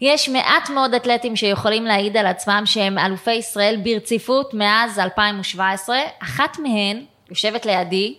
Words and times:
יש 0.00 0.28
מעט 0.28 0.70
מאוד 0.70 0.94
אתלטים 0.94 1.36
שיכולים 1.36 1.84
להעיד 1.84 2.16
על 2.16 2.26
עצמם 2.26 2.62
שהם 2.64 2.98
אלופי 2.98 3.32
ישראל 3.32 3.80
ברציפות 3.84 4.54
מאז 4.54 4.98
2017. 4.98 5.98
אחת 6.22 6.58
מהן 6.58 7.04
יושבת 7.30 7.66
לידי, 7.66 8.16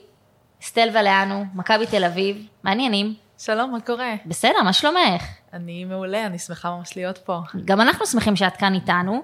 אסתל 0.64 0.90
ולאנו, 0.94 1.46
מכבי 1.56 1.86
תל 1.86 2.04
אביב, 2.04 2.48
מעניינים. 2.64 3.14
שלום, 3.38 3.72
מה 3.72 3.80
קורה? 3.80 4.14
בסדר, 4.26 4.62
מה 4.64 4.74
שלומך? 4.74 5.24
אני 5.54 5.86
מעולה, 5.86 6.26
אני 6.26 6.40
שמחה 6.40 6.70
ממש 6.70 6.98
להיות 6.98 7.18
פה. 7.18 7.40
גם 7.66 7.82
אנחנו 7.82 8.06
שמחים 8.06 8.36
שאת 8.36 8.58
כאן 8.58 8.74
איתנו, 8.74 9.24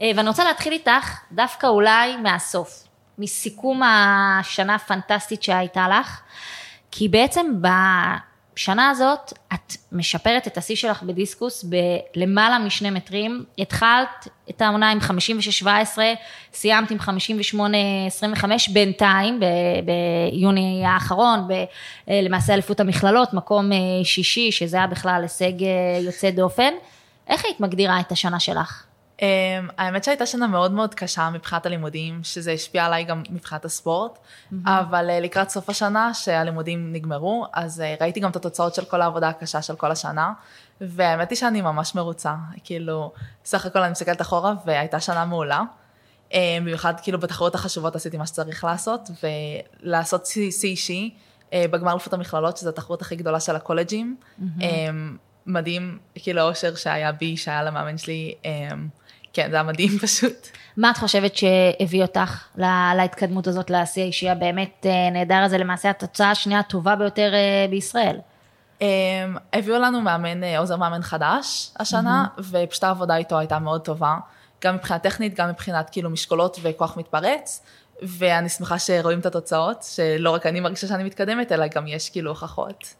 אה, 0.00 0.10
ואני 0.16 0.28
רוצה 0.28 0.44
להתחיל 0.44 0.72
איתך 0.72 1.20
דווקא 1.32 1.66
אולי 1.66 2.16
מהסוף, 2.16 2.84
מסיכום 3.18 3.82
השנה 3.82 4.74
הפנטסטית 4.74 5.42
שהייתה 5.42 5.88
לך, 5.88 6.20
כי 6.90 7.08
בעצם 7.08 7.46
בשנה 8.60 8.90
הזאת 8.90 9.32
את 9.54 9.72
משפרת 9.92 10.46
את 10.46 10.58
השיא 10.58 10.76
שלך 10.76 11.02
בדיסקוס 11.02 11.64
בלמעלה 11.64 12.58
משני 12.58 12.90
מטרים, 12.90 13.44
התחלת 13.58 14.28
את 14.50 14.62
העונה 14.62 14.90
עם 14.90 14.98
56-17, 15.64 15.98
סיימת 16.52 16.90
עם 16.90 16.98
58-25 17.00 18.44
בינתיים, 18.72 19.40
ב- 19.40 19.44
ביוני 19.84 20.82
האחרון, 20.86 21.48
ב- 21.48 21.64
למעשה 22.08 22.54
אליפות 22.54 22.80
המכללות, 22.80 23.34
מקום 23.34 23.72
אה, 23.72 23.78
שישי, 24.04 24.52
שזה 24.52 24.76
היה 24.76 24.86
בכלל 24.86 25.22
הישג 25.22 25.62
אה, 25.62 26.00
יוצא 26.02 26.30
דופן. 26.30 26.72
איך 27.28 27.44
היית 27.44 27.60
מגדירה 27.60 28.00
את 28.00 28.12
השנה 28.12 28.40
שלך? 28.40 28.84
Um, 29.20 29.22
האמת 29.78 30.04
שהייתה 30.04 30.26
שנה 30.26 30.46
מאוד 30.46 30.72
מאוד 30.72 30.94
קשה 30.94 31.30
מבחינת 31.30 31.66
הלימודים, 31.66 32.20
שזה 32.22 32.52
השפיע 32.52 32.84
עליי 32.86 33.04
גם 33.04 33.22
מבחינת 33.30 33.64
הספורט. 33.64 34.18
אבל 34.66 35.10
uh, 35.10 35.22
לקראת 35.22 35.50
סוף 35.50 35.70
השנה, 35.70 36.14
שהלימודים 36.14 36.92
נגמרו, 36.92 37.46
אז 37.52 37.80
uh, 37.80 38.02
ראיתי 38.02 38.20
גם 38.20 38.30
את 38.30 38.36
התוצאות 38.36 38.74
של 38.74 38.84
כל 38.84 39.02
העבודה 39.02 39.28
הקשה 39.28 39.62
של 39.62 39.76
כל 39.76 39.90
השנה, 39.90 40.32
והאמת 40.80 41.30
היא 41.30 41.38
שאני 41.38 41.60
ממש 41.60 41.94
מרוצה, 41.94 42.34
כאילו, 42.64 43.12
סך 43.44 43.66
הכל 43.66 43.78
אני 43.78 43.90
מסתכלת 43.90 44.20
אחורה, 44.20 44.54
והייתה 44.66 45.00
שנה 45.00 45.24
מעולה. 45.24 45.62
Um, 46.30 46.32
במיוחד 46.60 46.94
כאילו 47.02 47.20
בתחרויות 47.20 47.54
החשובות 47.54 47.96
עשיתי 47.96 48.16
מה 48.16 48.26
שצריך 48.26 48.64
לעשות, 48.64 49.10
ולעשות 49.82 50.26
שיא 50.26 50.52
אישי 50.64 51.14
uh, 51.50 51.52
בגמר 51.70 51.92
אלפות 51.92 52.12
המכללות, 52.12 52.56
שזו 52.56 52.68
התחרות 52.68 53.02
הכי 53.02 53.16
גדולה 53.16 53.40
של 53.40 53.56
הקולג'ים. 53.56 54.16
Mm-hmm. 54.16 54.42
Um, 54.60 54.64
מדהים, 55.46 55.98
כאילו 56.14 56.40
האושר 56.40 56.74
שהיה 56.74 57.12
בי, 57.12 57.36
שהיה 57.36 57.62
למאמן 57.62 57.98
שלי, 57.98 58.34
כן, 59.32 59.50
זה 59.50 59.56
היה 59.56 59.62
מדהים 59.62 59.98
פשוט. 60.02 60.48
מה 60.76 60.90
את 60.90 60.96
חושבת 60.96 61.36
שהביא 61.36 62.02
אותך 62.02 62.44
להתקדמות 62.96 63.46
הזאת 63.46 63.70
לשיא 63.70 64.02
האישי 64.02 64.30
הבאמת 64.30 64.86
אה, 64.86 65.10
נהדר 65.10 65.34
הזה, 65.34 65.58
למעשה 65.58 65.90
התוצאה 65.90 66.30
השנייה 66.30 66.60
הטובה 66.60 66.96
ביותר 66.96 67.34
אה, 67.34 67.66
בישראל? 67.70 68.16
Um, 68.78 68.82
הביאו 69.52 69.78
לנו 69.78 70.00
מאמן, 70.00 70.44
אה, 70.44 70.58
עוזר 70.58 70.76
מאמן 70.76 71.02
חדש 71.02 71.70
השנה, 71.78 72.26
mm-hmm. 72.36 72.42
ופשוט 72.50 72.84
העבודה 72.84 73.16
איתו 73.16 73.38
הייתה 73.38 73.58
מאוד 73.58 73.80
טובה, 73.80 74.16
גם 74.64 74.74
מבחינה 74.74 74.98
טכנית, 74.98 75.34
גם 75.34 75.48
מבחינת 75.48 75.90
כאילו 75.90 76.10
משקולות 76.10 76.58
וכוח 76.62 76.96
מתפרץ, 76.96 77.64
ואני 78.02 78.48
שמחה 78.48 78.78
שרואים 78.78 79.18
את 79.18 79.26
התוצאות, 79.26 79.82
שלא 79.82 80.30
רק 80.30 80.46
אני 80.46 80.60
מרגישה 80.60 80.86
שאני 80.86 81.04
מתקדמת, 81.04 81.52
אלא 81.52 81.66
גם 81.66 81.86
יש 81.86 82.10
כאילו 82.10 82.30
הוכחות. 82.30 82.94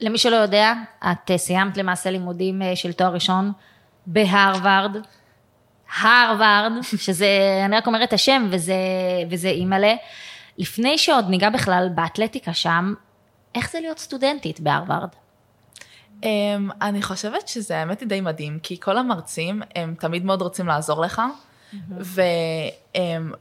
למי 0.00 0.18
שלא 0.18 0.36
יודע, 0.36 0.72
את 1.10 1.30
סיימת 1.36 1.76
למעשה 1.76 2.10
לימודים 2.10 2.62
של 2.74 2.92
תואר 2.92 3.12
ראשון 3.12 3.52
בהרווארד. 4.06 4.96
הרווארד, 6.00 6.72
שזה, 6.82 7.28
אני 7.64 7.76
רק 7.76 7.86
אומרת 7.86 8.08
את 8.08 8.12
השם 8.12 8.46
וזה, 8.50 8.74
וזה 9.30 9.48
אימא'לה. 9.48 9.94
לפני 10.58 10.98
שעוד 10.98 11.28
ניגע 11.28 11.50
בכלל 11.50 11.88
באתלטיקה 11.94 12.52
שם, 12.54 12.94
איך 13.54 13.70
זה 13.70 13.80
להיות 13.80 13.98
סטודנטית 13.98 14.60
בהרווארד? 14.60 15.08
אמ, 16.20 16.26
אני 16.82 17.02
חושבת 17.02 17.48
שזה 17.48 17.78
האמת 17.78 18.00
היא 18.00 18.08
די 18.08 18.20
מדהים, 18.20 18.58
כי 18.62 18.80
כל 18.80 18.98
המרצים, 18.98 19.62
הם 19.74 19.94
תמיד 19.98 20.24
מאוד 20.24 20.42
רוצים 20.42 20.66
לעזור 20.66 21.00
לך, 21.00 21.22
אהמ. 21.72 21.76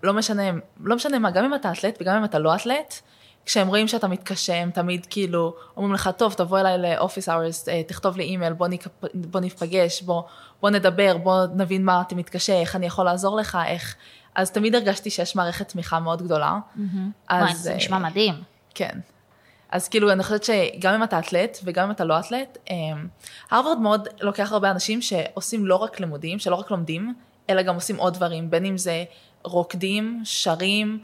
ולא 0.04 0.14
משנה, 0.14 0.44
לא 0.84 0.96
משנה 0.96 1.20
מה, 1.20 1.32
גם 1.32 1.46
אם 1.46 1.56
אתה 1.56 1.72
אתלט 1.72 1.98
וגם 2.02 2.18
אם 2.18 2.24
אתה 2.24 2.40
לא 2.40 2.56
אתלט, 2.56 3.02
כשהם 3.46 3.68
רואים 3.68 3.88
שאתה 3.88 4.08
מתקשה, 4.08 4.56
הם 4.56 4.72
תמיד 4.72 5.06
כאילו 5.10 5.56
אומרים 5.78 5.94
לך, 5.94 6.10
טוב, 6.18 6.34
תבוא 6.34 6.60
אליי 6.60 6.78
ל 6.78 6.85
office 6.85 7.30
hours, 7.30 7.66
תכתוב 7.88 8.18
לי 8.18 8.24
אימייל, 8.24 8.54
בוא, 8.54 8.68
נפ... 8.68 8.88
בוא 9.14 9.40
נפגש, 9.40 10.02
בוא, 10.02 10.24
בוא 10.62 10.70
נדבר, 10.70 11.18
בוא 11.18 11.46
נבין 11.56 11.86
מה 11.86 12.02
אתה 12.08 12.16
מתקשה, 12.16 12.54
איך 12.54 12.76
אני 12.76 12.86
יכול 12.86 13.06
לעזור 13.06 13.38
לך, 13.38 13.58
איך... 13.68 13.96
אז 14.36 14.52
תמיד 14.52 14.76
הרגשתי 14.76 15.10
שיש 15.10 15.36
מערכת 15.36 15.70
תמיכה 15.70 16.00
מאוד 16.00 16.22
גדולה. 16.22 16.58
Mm-hmm. 16.78 16.80
אז... 17.30 17.58
זה 17.58 17.76
נשמע 17.76 17.98
מדהים. 17.98 18.34
כן. 18.76 19.00
אז 19.72 19.90
כאילו, 19.90 20.12
אני 20.12 20.24
חושבת 20.24 20.44
שגם 20.44 20.94
אם 20.94 21.04
אתה 21.04 21.20
אתלט 21.20 21.58
וגם 21.64 21.86
אם 21.86 21.92
אתה 21.92 22.04
לא 22.04 22.20
אתלט, 22.20 22.58
הרווארד 23.52 23.78
מאוד 23.78 24.08
לוקח 24.22 24.52
הרבה 24.52 24.72
אנשים 24.72 25.02
שעושים 25.02 25.66
לא 25.66 25.76
רק 25.76 26.00
לימודים, 26.00 26.40
שלא 26.40 26.56
רק 26.56 26.72
לומדים, 26.72 27.14
אלא 27.50 27.62
גם 27.62 27.76
עושים 27.76 27.96
עוד 27.96 28.14
דברים, 28.14 28.50
בין 28.50 28.66
אם 28.66 28.78
זה 28.78 29.04
רוקדים, 29.44 30.22
שרים, 30.24 31.04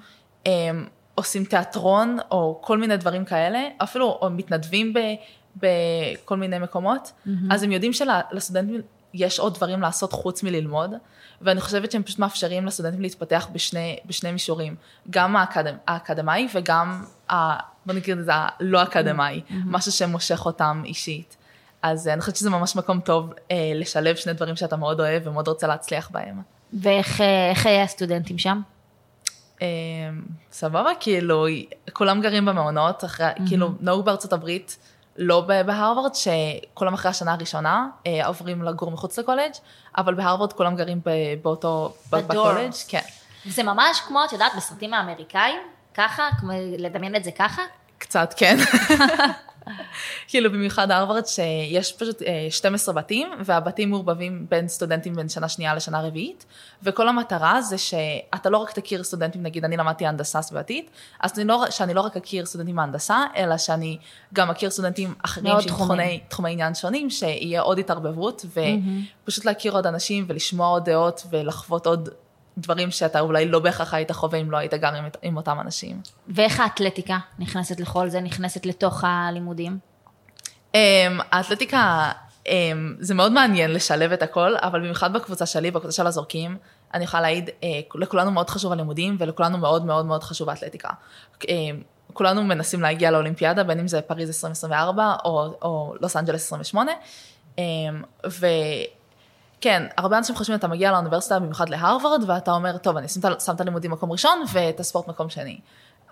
עושים 1.20 1.46
תיאטרון 1.46 2.18
או 2.32 2.60
כל 2.62 2.78
מיני 2.78 2.98
דברים 2.98 3.26
כאלה, 3.26 3.60
אפילו 3.78 4.18
או 4.22 4.30
מתנדבים 4.30 4.94
ב, 4.94 5.00
בכל 5.56 6.38
מיני 6.38 6.60
מקומות, 6.60 7.12
mm-hmm. 7.12 7.30
אז 7.52 7.64
הם 7.64 7.72
יודעים 7.72 7.94
שלסטודנטים 7.94 8.82
יש 9.14 9.40
עוד 9.40 9.56
דברים 9.56 9.82
לעשות 9.82 10.14
חוץ 10.14 10.44
מללמוד, 10.44 10.92
ואני 11.42 11.62
חושבת 11.62 11.92
שהם 11.92 12.04
פשוט 12.04 12.20
מאפשרים 12.20 12.66
לסטודנטים 12.66 13.02
להתפתח 13.02 13.48
בשני, 13.52 13.98
בשני 14.06 14.32
מישורים, 14.32 14.76
גם 15.10 15.36
האקדמ, 15.36 15.76
האקדמאי 15.88 16.48
וגם, 16.54 17.04
ה, 17.30 17.36
בוא 17.86 17.94
נקרא 17.94 18.16
לזה 18.16 18.32
הלא 18.36 18.84
אקדמאי, 18.84 19.42
mm-hmm. 19.48 19.54
משהו 19.66 19.92
שמושך 19.92 20.46
אותם 20.46 20.82
אישית. 20.86 21.38
אז 21.82 22.08
אני 22.08 22.22
חושבת 22.22 22.36
שזה 22.36 22.50
ממש 22.50 22.76
מקום 22.76 23.00
טוב 23.00 23.34
אה, 23.52 23.72
לשלב 23.76 24.16
שני 24.16 24.34
דברים 24.34 24.56
שאתה 24.56 24.78
מאוד 24.78 25.00
אוהב 25.00 25.28
ומאוד 25.28 25.48
רוצה 25.48 25.68
להצליח 25.68 26.10
בהם. 26.12 26.42
ואיך 26.74 27.22
אה, 27.22 27.84
הסטודנטים 27.84 28.38
שם? 28.38 28.62
אמ, 29.62 29.66
סבבה, 30.52 30.92
כאילו, 31.00 31.46
כולם 31.94 32.22
גרים 32.22 32.46
במעונות, 32.46 33.06
אחרי, 33.06 33.28
mm-hmm. 33.28 33.48
כאילו, 33.48 33.70
נהוג 33.80 34.06
בארצות 34.06 34.34
הברית, 34.34 34.78
לא 35.18 35.42
בהרווארד, 35.42 36.12
שכולם 36.16 36.94
אחרי 36.94 37.12
השנה 37.12 37.34
הראשונה 37.34 37.88
אה, 38.08 38.28
עוברים 38.28 38.64
לגור 38.64 38.92
מחוץ 38.92 39.20
לקולג', 39.20 39.52
אבל 39.98 40.14
בהרווארד 40.14 40.54
כולם 40.54 40.76
גרים 40.76 41.02
באותו, 41.42 41.94
בקולג', 42.10 42.72
כן. 42.88 43.02
זה 43.46 43.64
ממש 43.64 44.02
כמו, 44.08 44.26
את 44.26 44.34
יודעת, 44.34 44.52
בסרטים 44.58 44.94
האמריקאים, 44.94 45.60
ככה, 45.94 46.30
כמו 46.40 46.52
לדמיין 46.78 47.16
את 47.16 47.24
זה 47.24 47.32
ככה? 47.32 47.62
קצת, 47.98 48.34
כן. 48.38 48.58
כאילו 50.28 50.52
במיוחד 50.52 50.92
הרווארד 50.92 51.26
שיש 51.26 51.94
פשוט 51.94 52.22
12 52.50 52.96
אה, 52.96 53.02
בתים 53.02 53.32
והבתים 53.46 53.90
מעורבבים 53.90 54.46
בין 54.50 54.68
סטודנטים 54.68 55.14
בין 55.14 55.30
שנה 55.30 55.50
שנייה 55.50 55.76
לשנה 55.76 56.02
רביעית 56.02 56.46
וכל 56.84 57.08
המטרה 57.08 57.62
זה 57.62 57.78
שאתה 57.78 58.50
לא 58.50 58.58
רק 58.58 58.72
תכיר 58.72 59.04
סטודנטים 59.04 59.44
נגיד 59.44 59.66
אני 59.66 59.78
למדתי 59.78 60.06
הנדסה 60.06 60.42
סביבתית 60.42 60.90
אז 61.20 61.40
אני 61.40 61.48
לא, 61.48 61.66
שאני 61.70 61.94
לא 61.94 62.02
רק 62.02 62.18
אכיר 62.18 62.46
סטודנטים 62.46 62.76
מהנדסה 62.76 63.24
אלא 63.36 63.58
שאני 63.58 63.98
גם 64.34 64.50
אכיר 64.50 64.70
סטודנטים 64.70 65.14
אחרים 65.26 65.62
שהם 65.62 65.70
תחומי, 65.70 66.20
תחומי 66.28 66.52
עניין 66.52 66.76
שונים 66.76 67.10
שיהיה 67.10 67.62
עוד 67.62 67.80
התערבבות 67.80 68.46
ופשוט 69.24 69.46
להכיר 69.46 69.74
עוד 69.74 69.88
אנשים 69.88 70.26
ולשמוע 70.28 70.68
עוד 70.68 70.86
דעות 70.86 71.24
ולחוות 71.30 71.86
עוד 71.88 72.10
דברים 72.60 72.92
שאתה 72.92 73.20
אולי 73.20 73.46
לא 73.46 73.60
בהכרח 73.60 73.94
היית 73.94 74.12
חווה 74.12 74.40
אם 74.40 74.52
לא 74.52 74.58
היית 74.58 74.74
גר 74.74 74.96
עם, 74.96 75.06
עם 75.22 75.38
אותם 75.38 75.58
אנשים. 75.62 76.02
ואיך 76.28 76.60
האתלטיקה 76.60 77.18
נכנסת 77.40 77.80
לכל 77.80 78.10
זה, 78.10 78.22
נכנסת 78.22 78.66
לתוך 78.66 79.04
הלימודים? 79.08 79.78
Um, 80.74 80.76
האתלטיקה, 81.32 82.12
um, 82.46 82.50
זה 83.00 83.16
מאוד 83.16 83.32
מעניין 83.32 83.72
לשלב 83.72 84.12
את 84.12 84.22
הכל, 84.22 84.56
אבל 84.58 84.80
במיוחד 84.80 85.14
בקבוצה 85.14 85.46
שלי, 85.46 85.72
בקבוצה 85.72 85.92
של 85.92 86.08
הזורקים, 86.08 86.58
אני 86.94 87.04
יכולה 87.04 87.22
להעיד, 87.22 87.50
uh, 87.50 87.64
לכולנו 87.96 88.32
מאוד 88.32 88.50
חשוב 88.50 88.72
הלימודים, 88.72 89.16
ולכולנו 89.20 89.58
מאוד 89.58 89.86
מאוד 89.86 90.06
מאוד 90.06 90.24
חשוב 90.24 90.50
האתלטיקה. 90.50 90.90
Uh, 91.42 91.46
כולנו 92.14 92.44
מנסים 92.44 92.82
להגיע 92.82 93.12
לאולימפיאדה, 93.12 93.64
בין 93.64 93.80
אם 93.80 93.88
זה 93.88 94.02
פריז 94.02 94.30
2024 94.30 95.16
או, 95.26 95.54
או 95.62 95.94
לוס 96.02 96.16
אנג'לס 96.18 96.46
28, 96.46 96.92
um, 97.56 97.60
ו... 98.30 98.48
כן, 99.62 99.84
הרבה 99.98 100.18
אנשים 100.18 100.36
חושבים 100.36 100.60
אתה 100.60 100.68
מגיע 100.68 100.92
לאוניברסיטה, 100.92 101.40
במיוחד 101.40 101.70
להרווארד, 101.70 102.24
ואתה 102.28 102.52
אומר, 102.52 102.78
טוב, 102.78 102.98
אני 102.98 103.08
שם 103.40 103.56
את 103.56 103.62
הלימודים 103.62 103.92
מקום 103.92 104.12
ראשון 104.12 104.44
ואת 104.54 104.80
הספורט 104.80 105.08
מקום 105.08 105.30
שני. 105.30 105.60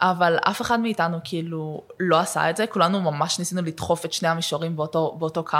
אבל 0.01 0.37
אף 0.41 0.61
אחד 0.61 0.79
מאיתנו 0.79 1.17
כאילו 1.23 1.81
לא 1.99 2.19
עשה 2.19 2.49
את 2.49 2.57
זה, 2.57 2.67
כולנו 2.67 3.01
ממש 3.01 3.39
ניסינו 3.39 3.61
לדחוף 3.61 4.05
את 4.05 4.13
שני 4.13 4.29
המישורים 4.29 4.75
באותו, 4.75 5.15
באותו 5.19 5.43
קו, 5.43 5.57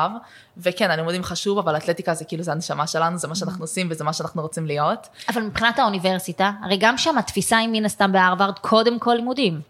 וכן, 0.58 0.92
הלימודים 0.92 1.24
חשוב, 1.24 1.58
אבל 1.58 1.78
אתלטיקה 1.78 2.14
זה 2.14 2.26
כאילו, 2.26 2.44
זה 2.44 2.52
הנשמה 2.52 2.88
שלנו, 2.88 3.18
זה 3.18 3.28
מה 3.28 3.36
שאנחנו 3.36 3.64
עושים 3.64 3.88
וזה 3.92 4.04
מה 4.04 4.14
שאנחנו 4.14 4.42
רוצים 4.42 4.66
להיות. 4.66 5.08
אבל 5.30 5.42
מבחינת 5.42 5.80
האוניברסיטה, 5.80 6.52
הרי 6.64 6.78
גם 6.78 6.98
שם 6.98 7.18
התפיסה 7.18 7.58
היא 7.58 7.70
מן 7.72 7.86
הסתם 7.86 8.12
בהרווארד, 8.12 8.60
קודם 8.60 9.00
כל 9.00 9.14
לימודים. 9.14 9.62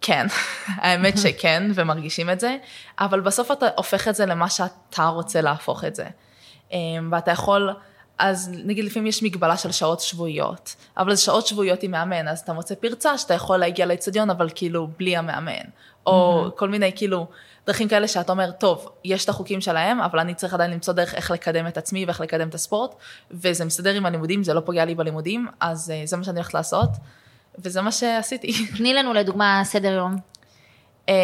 כן, 0.00 0.26
האמת 0.82 1.18
שכן, 1.22 1.70
ומרגישים 1.74 2.30
את 2.30 2.40
זה, 2.40 2.56
אבל 3.00 3.20
בסוף 3.20 3.50
אתה 3.50 3.66
הופך 3.76 4.08
את 4.08 4.14
זה 4.14 4.26
למה 4.26 4.50
שאתה 4.50 5.06
רוצה 5.06 5.40
להפוך 5.40 5.84
את 5.84 5.94
זה. 5.94 6.06
אמ, 6.72 7.08
ואתה 7.12 7.30
יכול, 7.30 7.70
אז 8.18 8.50
נגיד 8.64 8.84
לפעמים 8.84 9.06
יש 9.06 9.22
מגבלה 9.22 9.56
של 9.56 9.72
שעות 9.72 10.00
שבועיות, 10.00 10.76
אבל 10.96 11.14
זה 11.14 11.22
שעות 11.22 11.46
שבועיות 11.46 11.82
עם 11.82 11.90
מאמן, 11.90 12.28
אז 12.28 12.40
אתה 12.40 12.52
מוצא 12.52 12.74
פרצה 12.74 13.18
שאתה 13.18 13.34
יכול 13.34 13.56
להגיע 13.56 13.86
לאצטדיון, 13.86 14.30
אבל 14.30 14.48
כאילו 14.54 14.88
בלי 14.98 15.16
המאמן. 15.16 15.64
או 16.06 16.46
כל 16.56 16.68
מיני 16.68 16.92
כאילו 16.96 17.26
דרכים 17.66 17.88
כאלה 17.88 18.08
שאתה 18.08 18.32
אומר, 18.32 18.50
טוב, 18.50 18.88
יש 19.04 19.24
את 19.24 19.28
החוקים 19.28 19.60
שלהם, 19.60 20.00
אבל 20.00 20.18
אני 20.18 20.34
צריך 20.34 20.54
עדיין 20.54 20.70
למצוא 20.70 20.94
דרך 20.94 21.14
איך 21.14 21.30
לקדם 21.30 21.66
את 21.66 21.76
עצמי 21.76 22.04
ואיך 22.04 22.20
לקדם 22.20 22.48
את 22.48 22.54
הספורט, 22.54 22.94
וזה 23.30 23.64
מסתדר 23.64 23.94
עם 23.94 24.06
הלימודים, 24.06 24.44
זה 24.44 24.54
לא 24.54 24.60
פוגע 24.60 24.84
לי 24.84 24.94
בלימודים, 24.94 25.46
אז 25.60 25.90
אה, 25.90 26.02
זה 26.04 26.16
מה 26.16 26.24
שאני 26.24 26.36
הולכת 26.36 26.54
לעשות, 26.54 26.88
וזה 27.58 27.82
מה 27.82 27.92
שעשיתי. 27.92 28.52
תני 28.78 28.94
לנו 28.94 29.12
לדוגמה 29.12 29.60
סדר 29.64 29.92
יום. 29.92 30.16
אמ, 31.08 31.14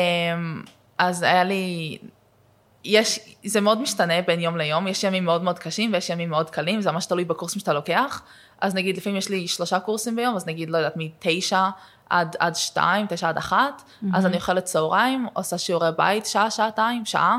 אז 0.98 1.22
היה 1.22 1.44
לי, 1.44 1.98
יש, 2.88 3.20
זה 3.44 3.60
מאוד 3.60 3.80
משתנה 3.80 4.22
בין 4.26 4.40
יום 4.40 4.56
ליום, 4.56 4.88
יש 4.88 5.04
ימים 5.04 5.24
מאוד 5.24 5.42
מאוד 5.42 5.58
קשים 5.58 5.92
ויש 5.92 6.10
ימים 6.10 6.30
מאוד 6.30 6.50
קלים, 6.50 6.80
זה 6.80 6.92
ממש 6.92 7.06
תלוי 7.06 7.24
בקורסים 7.24 7.60
שאתה 7.60 7.72
לוקח. 7.72 8.22
אז 8.60 8.74
נגיד 8.74 8.96
לפעמים 8.96 9.16
יש 9.16 9.28
לי 9.28 9.48
שלושה 9.48 9.80
קורסים 9.80 10.16
ביום, 10.16 10.36
אז 10.36 10.46
נגיד, 10.46 10.70
לא 10.70 10.76
יודעת, 10.78 10.94
מתשע 10.96 11.68
עד, 12.10 12.36
עד 12.38 12.56
שתיים, 12.56 13.06
תשע 13.08 13.28
עד 13.28 13.36
אחת, 13.36 13.82
mm-hmm. 13.82 14.06
אז 14.14 14.26
אני 14.26 14.36
אוכלת 14.36 14.64
צהריים, 14.64 15.26
עושה 15.32 15.58
שיעורי 15.58 15.88
בית 15.96 16.26
שעה, 16.26 16.50
שעתיים, 16.50 17.04
שעה, 17.04 17.38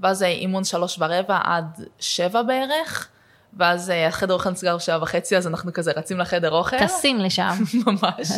ואז 0.00 0.22
אימון 0.22 0.64
שלוש 0.64 0.96
ורבע 0.98 1.38
עד 1.44 1.80
שבע 1.98 2.42
בערך, 2.42 3.08
ואז 3.56 3.90
אה, 3.90 4.06
החדר 4.06 4.34
אוכל 4.34 4.50
נסגר 4.50 4.78
שעה 4.78 5.02
וחצי, 5.02 5.36
אז 5.36 5.46
אנחנו 5.46 5.72
כזה 5.72 5.92
רצים 5.96 6.18
לחדר 6.18 6.50
אוכל. 6.50 6.86
טסים 6.86 7.18
לשם. 7.18 7.54
ממש. 7.86 8.28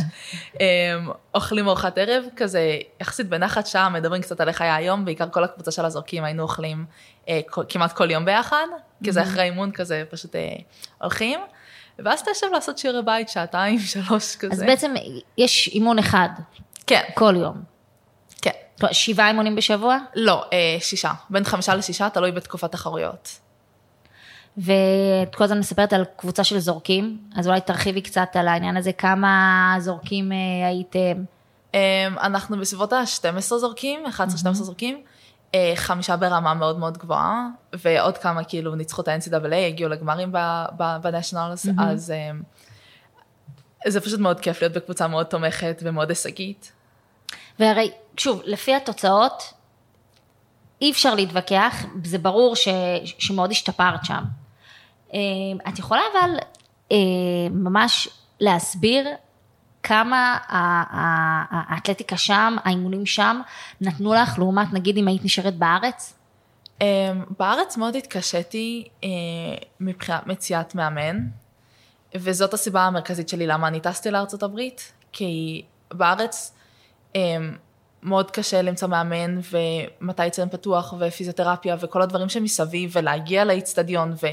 אמ, 0.61 1.11
אוכלים 1.35 1.69
ארוחת 1.69 1.99
ערב, 1.99 2.25
כזה 2.37 2.79
יחסית 3.01 3.29
בנחת 3.29 3.67
שעה, 3.67 3.89
מדברים 3.89 4.23
קצת 4.23 4.41
על 4.41 4.49
איך 4.49 4.61
היה 4.61 4.75
היום, 4.75 5.05
בעיקר 5.05 5.29
כל 5.29 5.45
הקבוצה 5.45 5.71
של 5.71 5.85
הזורקים 5.85 6.25
היינו 6.25 6.43
אוכלים 6.43 6.85
אה, 7.29 7.41
כמעט 7.69 7.93
כל 7.93 8.11
יום 8.11 8.25
ביחד, 8.25 8.67
כי 9.05 9.13
זה 9.13 9.23
אחרי 9.23 9.43
אימון 9.43 9.73
כזה 9.73 10.05
פשוט 10.11 10.37
אה, 10.37 10.57
הולכים. 11.01 11.41
ואז 11.99 12.21
אתה 12.21 12.31
יושב 12.31 12.47
לעשות 12.53 12.79
שיעורי 12.79 13.03
בית, 13.03 13.29
שעתיים, 13.29 13.79
שלוש 13.93 14.37
כזה. 14.37 14.53
אז 14.53 14.63
בעצם 14.63 14.95
יש 15.39 15.69
אימון 15.69 15.99
אחד. 15.99 16.29
כן. 16.87 17.03
כל 17.15 17.35
יום. 17.39 17.63
כן. 18.43 18.51
שבעה 18.93 19.29
אימונים 19.29 19.57
בשבוע? 19.57 19.99
לא, 20.15 20.45
שישה. 20.81 21.11
בין 21.31 21.45
חמישה 21.45 21.75
לשישה, 21.75 22.11
תלוי 22.11 22.33
בתקופת 22.33 22.73
תחרויות. 22.73 23.46
ואת 24.57 25.35
כל 25.35 25.45
הזמן 25.45 25.59
מספרת 25.59 25.93
על 25.93 26.05
קבוצה 26.17 26.45
של 26.45 26.59
זורקים, 26.59 27.19
אז 27.37 27.49
אולי 27.49 27.61
תרחיבי 27.61 28.03
קצת 28.03 28.29
על 28.35 28.49
העניין 28.49 28.77
הזה, 28.77 28.93
כמה 28.93 29.77
זורקים 29.79 30.33
אה, 30.33 30.67
הייתם? 30.67 31.25
אמ, 31.75 31.79
אנחנו 32.19 32.59
בסביבות 32.59 32.93
ה-12 32.93 33.41
זורקים, 33.41 34.07
11-12 34.07 34.53
זורקים, 34.53 35.03
אה, 35.55 35.73
חמישה 35.77 36.17
ברמה 36.17 36.55
מאוד 36.55 36.79
מאוד 36.79 36.99
גבוהה, 36.99 37.49
ועוד 37.73 38.19
כמה 38.19 38.45
כאילו 38.45 38.75
ניצחו 38.75 39.03
את 39.03 39.09
ה-NCAA, 39.09 39.55
הגיעו 39.55 39.91
לגמרים 39.91 40.33
בנשיונלס, 41.03 41.67
אז 41.79 42.11
אמ, 42.11 42.43
זה 43.87 44.01
פשוט 44.01 44.21
מאוד 44.21 44.41
כיף 44.41 44.63
להיות 44.63 44.75
בקבוצה 44.75 45.09
מאוד 45.09 45.27
תומכת 45.27 45.81
ומאוד 45.83 46.09
הישגית. 46.09 46.73
והרי, 47.59 47.91
שוב, 48.17 48.43
לפי 48.45 48.75
התוצאות, 48.75 49.53
אי 50.81 50.91
אפשר 50.91 51.15
להתווכח, 51.15 51.85
זה 52.05 52.19
ברור 52.19 52.57
ש, 52.57 52.69
שמאוד 53.19 53.51
השתפרת 53.51 54.05
שם. 54.05 54.23
אה, 55.17 55.71
את 55.73 55.79
יכולה 55.79 56.01
אבל 56.13 56.31
אה, 56.93 56.97
ממש 57.51 58.09
להסביר 58.41 59.09
כמה 59.83 60.39
האתלטיקה 61.51 62.17
שם, 62.17 62.57
האימונים 62.65 63.07
שם, 63.07 63.41
נתנו 63.81 64.15
לך 64.15 64.39
לעומת 64.39 64.73
נגיד 64.73 64.97
אם 64.97 65.09
היית 65.09 65.25
נשארת 65.25 65.57
בארץ? 65.57 66.15
אה, 66.83 67.13
בארץ 67.39 67.77
מאוד 67.77 67.97
התקשיתי 67.97 68.89
מבחינת 69.81 70.27
מציאת 70.27 70.75
מאמן, 70.75 71.21
וזאת 72.15 72.55
הסיבה 72.55 72.83
המרכזית 72.83 73.29
שלי 73.29 73.47
למה 73.47 73.69
אני 73.69 73.81
טסתי 73.81 74.11
לארצות 74.11 74.43
הברית, 74.43 74.93
כי 75.13 75.63
בארץ 75.91 76.55
מאוד 78.03 78.31
קשה 78.31 78.63
למצוא 78.63 78.89
מאמן 78.89 79.39
ומתי 79.51 80.27
אצלם 80.27 80.49
פתוח 80.49 80.95
ופיזיותרפיה 80.99 81.77
וכל 81.81 82.03
הדברים 82.03 82.29
שמסביב 82.29 82.91
ולהגיע 82.95 83.45
לאיצטדיון 83.45 84.13
ו... 84.23 84.27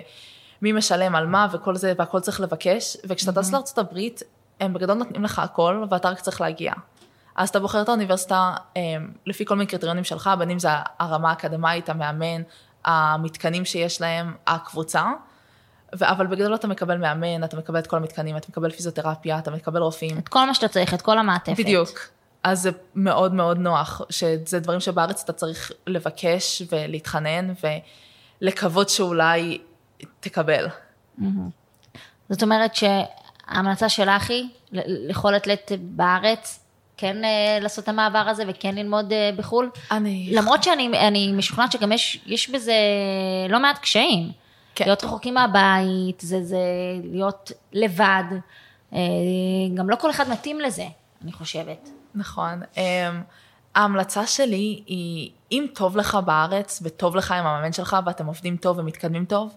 מי 0.63 0.71
משלם 0.71 1.15
על 1.15 1.27
מה 1.27 1.47
וכל 1.51 1.75
זה, 1.75 1.93
והכל 1.97 2.19
צריך 2.19 2.41
לבקש, 2.41 2.97
וכשאתה 3.05 3.41
טס 3.41 3.49
mm-hmm. 3.49 3.53
לארצות 3.53 3.77
הברית, 3.77 4.23
הם 4.59 4.73
בגדול 4.73 4.97
נותנים 4.97 5.23
לך 5.23 5.39
הכל, 5.39 5.85
ואתה 5.89 6.09
רק 6.09 6.19
צריך 6.19 6.41
להגיע. 6.41 6.73
אז 7.35 7.49
אתה 7.49 7.59
בוחר 7.59 7.81
את 7.81 7.89
האוניברסיטה 7.89 8.55
אמ, 8.75 8.81
לפי 9.25 9.45
כל 9.45 9.55
מיני 9.55 9.67
קריטריונים 9.67 10.03
שלך, 10.03 10.29
בין 10.39 10.49
אם 10.49 10.59
זה 10.59 10.69
הרמה 10.99 11.29
האקדמית, 11.29 11.89
המאמן, 11.89 12.41
המתקנים 12.85 13.65
שיש 13.65 14.01
להם, 14.01 14.33
הקבוצה, 14.47 15.03
ו- 15.99 16.09
אבל 16.09 16.27
בגדול 16.27 16.55
אתה 16.55 16.67
מקבל 16.67 16.97
מאמן, 16.97 17.43
אתה 17.43 17.57
מקבל 17.57 17.79
את 17.79 17.87
כל 17.87 17.97
המתקנים, 17.97 18.37
אתה 18.37 18.47
מקבל 18.49 18.71
פיזיותרפיה, 18.71 19.39
אתה 19.39 19.51
מקבל 19.51 19.81
רופאים. 19.81 20.17
את 20.17 20.29
כל 20.29 20.45
מה 20.45 20.53
שאתה 20.53 20.67
צריך, 20.67 20.93
את 20.93 21.01
כל 21.01 21.19
המעטפת. 21.19 21.59
בדיוק. 21.59 21.99
אז 22.43 22.61
זה 22.61 22.71
מאוד 22.95 23.33
מאוד 23.33 23.57
נוח, 23.57 24.01
שזה 24.09 24.59
דברים 24.59 24.79
שבארץ 24.79 25.21
אתה 25.23 25.33
צריך 25.33 25.71
לבקש 25.87 26.61
ולהתחנן 26.71 27.53
ולקוות 28.41 28.89
שאולי 28.89 29.59
תקבל. 30.19 30.67
זאת 32.29 32.43
אומרת 32.43 32.75
שההמלצה 32.75 33.89
שלך 33.89 34.29
היא 34.29 34.49
לכל 34.71 35.35
אתלט 35.35 35.71
בארץ, 35.79 36.59
כן 36.97 37.25
אה, 37.25 37.59
לעשות 37.61 37.83
את 37.83 37.89
המעבר 37.89 38.17
הזה 38.29 38.43
וכן 38.47 38.75
ללמוד 38.75 39.13
אה, 39.13 39.29
בחו"ל? 39.37 39.69
אני... 39.91 40.29
למרות 40.33 40.63
שאני 40.63 41.31
משוכנעת 41.33 41.71
שגם 41.71 41.91
יש, 41.91 42.21
יש 42.25 42.49
בזה 42.49 42.73
לא 43.49 43.59
מעט 43.59 43.79
קשיים. 43.79 44.31
כן. 44.75 44.85
להיות 44.85 45.03
רחוקים 45.03 45.33
מהבית, 45.33 46.19
זה, 46.19 46.43
זה 46.43 46.57
להיות 47.03 47.51
לבד. 47.73 48.23
אה, 48.93 48.99
גם 49.73 49.89
לא 49.89 49.95
כל 49.95 50.09
אחד 50.09 50.29
מתאים 50.29 50.59
לזה, 50.59 50.85
אני 51.23 51.31
חושבת. 51.31 51.89
נכון. 52.15 52.61
ההמלצה 53.75 54.27
שלי 54.27 54.83
היא, 54.85 55.29
אם 55.51 55.65
טוב 55.75 55.97
לך 55.97 56.17
בארץ 56.25 56.79
וטוב 56.83 57.15
לך 57.15 57.31
עם 57.31 57.45
המאמן 57.45 57.73
שלך 57.73 57.97
ואתם 58.05 58.25
עובדים 58.25 58.57
טוב 58.57 58.79
ומתקדמים 58.79 59.25
טוב, 59.25 59.55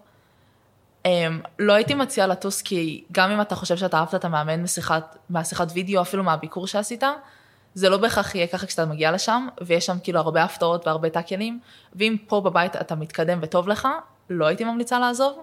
לא 1.58 1.72
הייתי 1.72 1.94
מציעה 1.94 2.26
לטוס 2.26 2.62
כי 2.62 3.04
גם 3.12 3.30
אם 3.30 3.40
אתה 3.40 3.54
חושב 3.54 3.76
שאתה 3.76 3.98
אהבת 3.98 4.14
את 4.14 4.24
המאמן 4.24 4.62
משיחת, 4.62 5.16
מהשיחת 5.30 5.68
וידאו, 5.74 6.02
אפילו 6.02 6.24
מהביקור 6.24 6.66
שעשית, 6.66 7.02
זה 7.74 7.88
לא 7.88 7.96
בהכרח 7.96 8.34
יהיה 8.34 8.46
ככה 8.46 8.66
כשאתה 8.66 8.84
מגיע 8.84 9.12
לשם, 9.12 9.46
ויש 9.60 9.86
שם 9.86 9.96
כאילו 10.02 10.20
הרבה 10.20 10.44
הפתעות 10.44 10.86
והרבה 10.86 11.10
טאקלים, 11.10 11.60
ואם 11.94 12.16
פה 12.26 12.40
בבית 12.40 12.76
אתה 12.76 12.94
מתקדם 12.94 13.38
וטוב 13.42 13.68
לך, 13.68 13.88
לא 14.30 14.46
הייתי 14.46 14.64
ממליצה 14.64 14.98
לעזוב. 14.98 15.42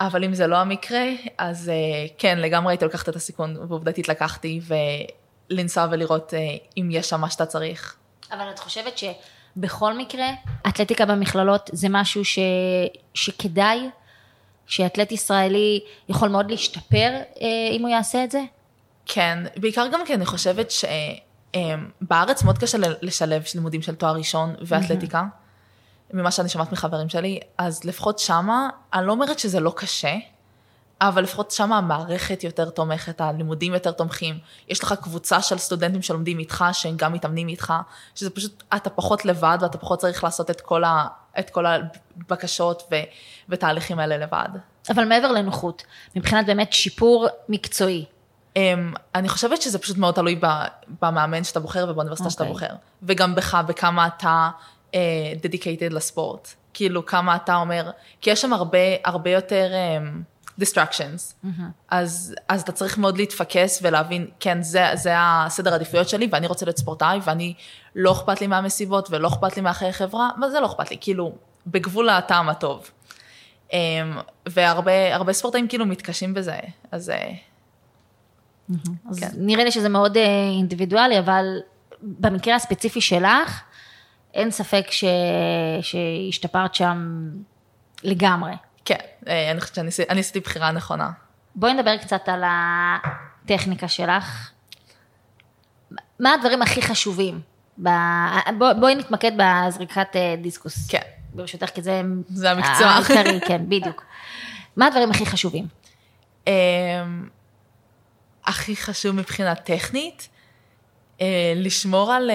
אבל 0.00 0.24
אם 0.24 0.34
זה 0.34 0.46
לא 0.46 0.56
המקרה, 0.56 1.04
אז 1.38 1.70
uh, 1.70 2.12
כן, 2.18 2.38
לגמרי 2.38 2.72
הייתי 2.72 2.84
לוקחת 2.84 3.08
את 3.08 3.16
הסיכון, 3.16 3.56
ועובדתית 3.68 4.08
לקחתי, 4.08 4.60
ולנסוע 5.50 5.86
ולראות 5.90 6.30
uh, 6.30 6.36
אם 6.76 6.88
יש 6.90 7.08
שם 7.08 7.20
מה 7.20 7.30
שאתה 7.30 7.46
צריך. 7.46 7.96
אבל 8.32 8.50
את 8.50 8.58
חושבת 8.58 8.92
שבכל 8.98 9.98
מקרה, 9.98 10.26
אתלטיקה 10.68 11.06
במכללות 11.06 11.70
זה 11.72 11.88
משהו 11.90 12.24
ש... 12.24 12.38
שכדאי 13.14 13.90
שאתלט 14.66 15.12
ישראלי 15.12 15.80
יכול 16.08 16.28
מאוד 16.28 16.50
להשתפר 16.50 17.10
אה, 17.40 17.46
אם 17.72 17.82
הוא 17.82 17.88
יעשה 17.88 18.24
את 18.24 18.30
זה? 18.30 18.42
כן, 19.06 19.38
בעיקר 19.56 19.86
גם 19.92 20.00
כי 20.06 20.14
אני 20.14 20.26
חושבת 20.26 20.70
שבארץ 20.70 22.40
אה, 22.40 22.44
מאוד 22.44 22.58
קשה 22.58 22.78
לשלב 23.02 23.44
לימודים 23.54 23.82
של 23.82 23.94
תואר 23.94 24.14
ראשון 24.16 24.54
ואתלטיקה. 24.60 25.24
ממה 26.12 26.30
שאני 26.30 26.48
שומעת 26.48 26.72
מחברים 26.72 27.08
שלי, 27.08 27.40
אז 27.58 27.84
לפחות 27.84 28.18
שמה, 28.18 28.68
אני 28.94 29.06
לא 29.06 29.12
אומרת 29.12 29.38
שזה 29.38 29.60
לא 29.60 29.72
קשה, 29.76 30.14
אבל 31.08 31.22
לפחות 31.22 31.50
שמה 31.50 31.78
המערכת 31.78 32.44
יותר 32.44 32.70
תומכת, 32.70 33.20
הלימודים 33.20 33.74
יותר 33.74 33.90
תומכים, 33.90 34.38
יש 34.68 34.82
לך 34.82 34.94
קבוצה 35.02 35.42
של 35.42 35.58
סטודנטים 35.58 36.02
שלומדים 36.02 36.38
איתך, 36.38 36.64
שהם 36.72 36.96
גם 36.96 37.12
מתאמנים 37.12 37.48
איתך, 37.48 37.72
שזה 38.14 38.30
פשוט, 38.30 38.62
אתה 38.76 38.90
פחות 38.90 39.24
לבד 39.24 39.58
ואתה 39.60 39.78
פחות 39.78 39.98
צריך 39.98 40.24
לעשות 40.24 40.50
את 40.50 40.60
כל, 40.60 40.84
ה, 40.84 41.06
את 41.38 41.50
כל 41.50 41.64
הבקשות 41.66 42.82
ו, 42.90 42.94
ותהליכים 43.48 43.98
האלה 43.98 44.18
לבד. 44.18 44.48
אבל 44.90 45.04
מעבר 45.04 45.32
לנוחות, 45.32 45.84
מבחינת 46.16 46.46
באמת 46.46 46.72
שיפור 46.72 47.28
מקצועי. 47.48 48.04
Um, 48.54 48.58
אני 49.14 49.28
חושבת 49.28 49.62
שזה 49.62 49.78
פשוט 49.78 49.96
מאוד 49.96 50.14
תלוי 50.14 50.40
במאמן 51.02 51.44
שאתה 51.44 51.60
בוחר 51.60 51.86
ובאוניברסיטה 51.88 52.28
okay. 52.28 52.32
שאתה 52.32 52.44
אוקיי. 52.44 52.68
בוחר, 52.68 52.74
וגם 53.02 53.34
בך, 53.34 53.54
בכמה 53.66 54.06
אתה 54.06 54.50
uh, 54.90 54.94
dedicated 55.42 55.94
לספורט. 55.94 56.48
כאילו 56.74 57.06
כמה 57.06 57.36
אתה 57.36 57.56
אומר, 57.56 57.90
כי 58.20 58.30
יש 58.30 58.42
שם 58.42 58.52
הרבה, 58.52 58.78
הרבה 59.04 59.30
יותר... 59.30 59.70
Um, 59.72 60.31
distractions. 60.60 61.44
Mm-hmm. 61.44 61.62
אז, 61.88 62.34
אז 62.48 62.62
אתה 62.62 62.72
צריך 62.72 62.98
מאוד 62.98 63.16
להתפקס 63.18 63.80
ולהבין, 63.82 64.26
כן, 64.40 64.62
זה, 64.62 64.86
זה 64.94 65.12
הסדר 65.16 65.72
העדיפויות 65.72 66.08
שלי, 66.08 66.28
ואני 66.32 66.46
רוצה 66.46 66.66
להיות 66.66 66.78
ספורטאי, 66.78 67.18
ואני, 67.24 67.54
לא 67.94 68.12
אכפת 68.12 68.40
לי 68.40 68.46
מהמסיבות, 68.46 69.08
ולא 69.10 69.28
אכפת 69.28 69.56
לי 69.56 69.62
מהחיי 69.62 69.92
חברה, 69.92 70.30
וזה 70.42 70.60
לא 70.60 70.66
אכפת 70.66 70.90
לי, 70.90 70.96
כאילו, 71.00 71.32
בגבול 71.66 72.08
הטעם 72.08 72.48
הטוב. 72.48 72.90
Um, 73.68 73.74
והרבה 74.48 75.32
ספורטאים 75.32 75.68
כאילו 75.68 75.86
מתקשים 75.86 76.34
בזה, 76.34 76.56
אז... 76.90 77.12
Mm-hmm. 78.70 78.90
אז 79.10 79.20
כן. 79.20 79.28
נראה 79.36 79.64
לי 79.64 79.70
שזה 79.70 79.88
מאוד 79.88 80.16
uh, 80.16 80.20
אינדיבידואלי, 80.58 81.18
אבל 81.18 81.44
במקרה 82.02 82.54
הספציפי 82.54 83.00
שלך, 83.00 83.62
אין 84.34 84.50
ספק 84.50 84.86
ש... 84.90 85.04
שהשתפרת 85.80 86.74
שם 86.74 87.28
לגמרי. 88.02 88.52
כן, 88.84 88.94
אה, 89.28 89.50
אני 89.50 89.60
חושבת 89.60 89.74
שאני 89.74 89.88
עשי- 89.88 90.02
אני 90.10 90.20
עשיתי 90.20 90.40
בחירה 90.40 90.72
נכונה. 90.72 91.10
בואי 91.54 91.72
נדבר 91.74 91.96
קצת 91.96 92.28
על 92.28 92.42
הטכניקה 92.46 93.88
שלך. 93.88 94.50
מה 96.20 96.34
הדברים 96.34 96.62
הכי 96.62 96.82
חשובים? 96.82 97.40
ב... 97.82 97.88
בוא, 98.58 98.72
בואי 98.72 98.94
נתמקד 98.94 99.32
בזריקת 99.36 100.16
אה, 100.16 100.34
דיסקוס. 100.42 100.90
כן. 100.90 101.00
ברשותך, 101.34 101.70
כי 101.74 101.82
זה... 101.82 102.02
זה 102.28 102.50
המקצוע. 102.50 102.86
העיקרי, 102.86 103.40
כן, 103.40 103.62
בדיוק. 103.68 104.04
מה 104.76 104.86
הדברים 104.86 105.10
הכי 105.10 105.26
חשובים? 105.26 105.66
הכי 108.44 108.76
חשוב 108.76 109.14
מבחינה 109.16 109.54
טכנית, 109.54 110.28
אה, 111.20 111.52
לשמור 111.56 112.12
על 112.12 112.30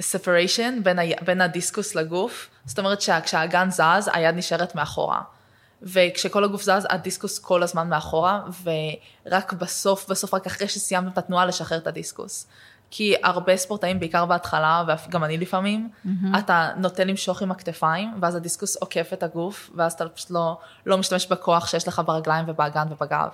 separation 0.00 0.82
בין, 0.82 0.98
ה... 0.98 1.02
בין 1.24 1.40
הדיסקוס 1.40 1.94
לגוף, 1.94 2.48
זאת 2.64 2.78
אומרת 2.78 3.00
שכשהאגן 3.00 3.70
זז, 3.70 4.10
היד 4.12 4.34
נשארת 4.34 4.74
מאחורה. 4.74 5.20
וכשכל 5.82 6.44
הגוף 6.44 6.62
זז, 6.62 6.86
הדיסקוס 6.90 7.38
כל 7.38 7.62
הזמן 7.62 7.88
מאחורה, 7.88 8.42
ורק 8.62 9.52
בסוף, 9.52 10.10
בסוף, 10.10 10.34
רק 10.34 10.46
אחרי 10.46 10.68
שסיימתם 10.68 11.08
את 11.08 11.18
התנועה, 11.18 11.46
לשחרר 11.46 11.78
את 11.78 11.86
הדיסקוס. 11.86 12.46
כי 12.90 13.14
הרבה 13.22 13.56
ספורטאים, 13.56 14.00
בעיקר 14.00 14.26
בהתחלה, 14.26 14.84
וגם 15.08 15.24
אני 15.24 15.38
לפעמים, 15.38 15.88
mm-hmm. 15.90 16.38
אתה 16.38 16.70
נוטה 16.76 17.04
למשוך 17.04 17.42
עם 17.42 17.50
הכתפיים, 17.50 18.14
ואז 18.20 18.34
הדיסקוס 18.34 18.76
עוקף 18.76 19.10
את 19.12 19.22
הגוף, 19.22 19.70
ואז 19.74 19.92
אתה 19.92 20.08
פשוט 20.08 20.30
לא, 20.30 20.58
לא 20.86 20.98
משתמש 20.98 21.26
בכוח 21.26 21.66
שיש 21.66 21.88
לך 21.88 22.02
ברגליים 22.06 22.44
ובאגן 22.48 22.86
ובגב. 22.90 23.28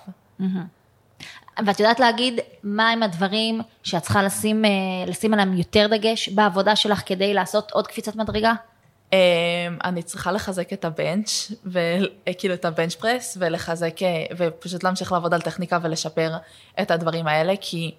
ואת 1.67 1.81
יודעת 1.81 2.01
להגיד 2.01 2.41
מה 2.63 2.91
הם 2.91 3.03
הדברים 3.03 3.61
שאת 3.83 4.03
צריכה 4.03 4.23
לשים, 4.23 4.65
אה, 4.65 4.71
לשים 5.07 5.35
עליהם 5.35 5.57
יותר 5.57 5.87
דגש 5.87 6.29
בעבודה 6.29 6.77
שלך 6.77 7.03
כדי 7.07 7.35
לעשות 7.35 7.71
עוד 7.71 7.87
קפיצת 7.87 8.17
מדרגה? 8.17 8.53
אמ, 9.13 9.19
אני 9.85 10.03
צריכה 10.03 10.33
לחזק 10.33 10.73
את 10.73 10.85
הבנץ', 10.85 11.53
וכאילו 11.67 12.55
את 12.55 12.65
הבנץ' 12.65 12.95
פרס, 12.95 13.37
ולחזק, 13.41 14.03
אה, 14.03 14.25
ופשוט 14.37 14.85
להמשיך 14.85 15.13
לעבוד 15.13 15.35
על 15.35 15.41
טכניקה 15.41 15.79
ולשפר 15.83 16.31
את 16.81 16.91
הדברים 16.91 17.27
האלה, 17.27 17.55
כי 17.61 17.95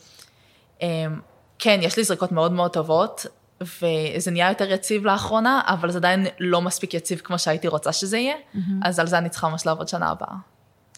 כן, 1.59 1.79
יש 1.81 1.97
לי 1.97 2.03
זריקות 2.03 2.31
מאוד 2.31 2.51
מאוד 2.51 2.73
טובות, 2.73 3.25
וזה 3.61 4.31
נהיה 4.31 4.49
יותר 4.49 4.71
יציב 4.71 5.05
לאחרונה, 5.05 5.61
אבל 5.67 5.91
זה 5.91 5.97
עדיין 5.97 6.27
לא 6.39 6.61
מספיק 6.61 6.93
יציב 6.93 7.21
כמו 7.23 7.39
שהייתי 7.39 7.67
רוצה 7.67 7.93
שזה 7.93 8.17
יהיה, 8.17 8.35
אז 8.83 8.99
על 8.99 9.07
זה 9.07 9.17
אני 9.17 9.29
צריכה 9.29 9.49
ממש 9.49 9.65
לעבוד 9.65 9.87
שנה 9.87 10.09
הבאה. 10.09 10.54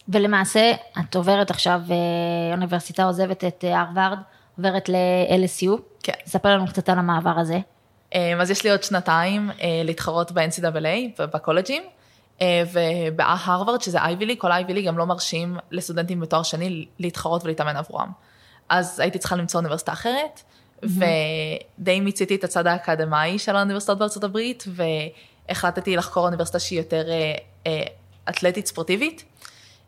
ולמעשה, 0.09 0.71
את 0.99 1.15
עוברת 1.15 1.49
עכשיו, 1.49 1.81
אה, 1.89 2.53
אוניברסיטה 2.53 3.03
עוזבת 3.03 3.43
את 3.43 3.63
אה, 3.67 3.81
הרווארד, 3.81 4.17
עוברת 4.57 4.89
ל-LSU. 4.89 5.81
כן. 6.03 6.13
ספר 6.25 6.49
לנו 6.49 6.67
קצת 6.67 6.89
על 6.89 6.99
המעבר 6.99 7.39
הזה. 7.39 7.59
אמ, 8.15 8.41
אז 8.41 8.51
יש 8.51 8.63
לי 8.63 8.71
עוד 8.71 8.83
שנתיים 8.83 9.51
אה, 9.61 9.81
להתחרות 9.83 10.31
ב-NCAA 10.31 11.21
בקולג'ים, 11.33 11.83
ובהרווארד, 12.73 13.81
שזה 13.81 13.97
אייבי 14.01 14.25
ליג, 14.25 14.37
כל 14.37 14.51
אייבי 14.51 14.73
ליג 14.73 14.87
גם 14.87 14.97
לא 14.97 15.05
מרשים 15.05 15.57
לסטודנטים 15.71 16.19
בתואר 16.19 16.43
שני 16.43 16.85
להתחרות 16.99 17.43
ולהתאמן 17.43 17.75
עבורם. 17.75 18.11
אז 18.69 18.99
הייתי 18.99 19.19
צריכה 19.19 19.35
למצוא 19.35 19.59
אוניברסיטה 19.59 19.91
אחרת, 19.91 20.41
ודי 20.83 21.99
מיציתי 21.99 22.35
את 22.35 22.43
הצד 22.43 22.67
האקדמאי 22.67 23.39
של 23.39 23.55
האוניברסיטאות 23.55 23.97
בארצות 23.97 24.23
הברית, 24.23 24.63
והחלטתי 25.47 25.95
לחקור 25.95 26.25
אוניברסיטה 26.25 26.59
שהיא 26.59 26.79
יותר 26.79 27.03
אתלטית 28.29 28.67
ספורטיבית. 28.67 29.23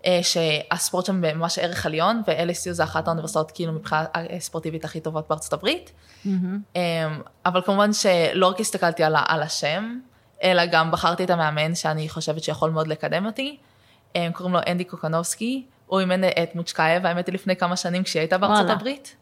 אה, 0.06 0.20
שהספורט 0.24 1.06
שם 1.06 1.22
ממש 1.22 1.60
ערך 1.60 1.86
עליון, 1.86 2.22
ו-LSU 2.28 2.72
זה 2.72 2.84
אחת 2.84 3.08
האוניברסיטאות 3.08 3.52
כאילו 3.52 3.74
מבחינה 3.74 4.06
ספורטיבית 4.40 4.86
הכי 4.86 5.00
טובות 5.00 5.28
בארצות 5.30 5.54
הברית. 5.54 5.92
אמ, 6.26 6.32
אבל 7.46 7.62
כמובן 7.62 7.94
שלא 7.94 8.48
רק 8.48 8.60
הסתכלתי 8.60 9.04
על, 9.04 9.16
על 9.28 9.42
השם, 9.42 10.00
אלא 10.44 10.66
גם 10.66 10.92
בחרתי 10.92 11.24
את 11.24 11.30
המאמן 11.30 11.76
שאני 11.76 12.10
חושבת 12.10 12.44
שיכול 12.44 12.70
מאוד 12.70 12.88
לקדם 12.88 13.26
אותי. 13.26 13.58
אמ, 14.16 14.32
קוראים 14.34 14.56
לו 14.56 14.60
אנדי 14.68 14.84
קוקנובסקי, 14.84 15.66
הוא 15.86 16.00
אימן 16.00 16.24
את 16.24 16.56
מוצ'קייב, 16.56 17.06
האמת 17.06 17.28
היא 17.28 17.34
לפני 17.34 17.56
כמה 17.56 17.76
שנים 17.76 18.04
כשהיא 18.04 18.20
הייתה 18.20 18.38
בארצות 18.38 18.58
וואלה. 18.58 18.74
הברית. 18.74 19.16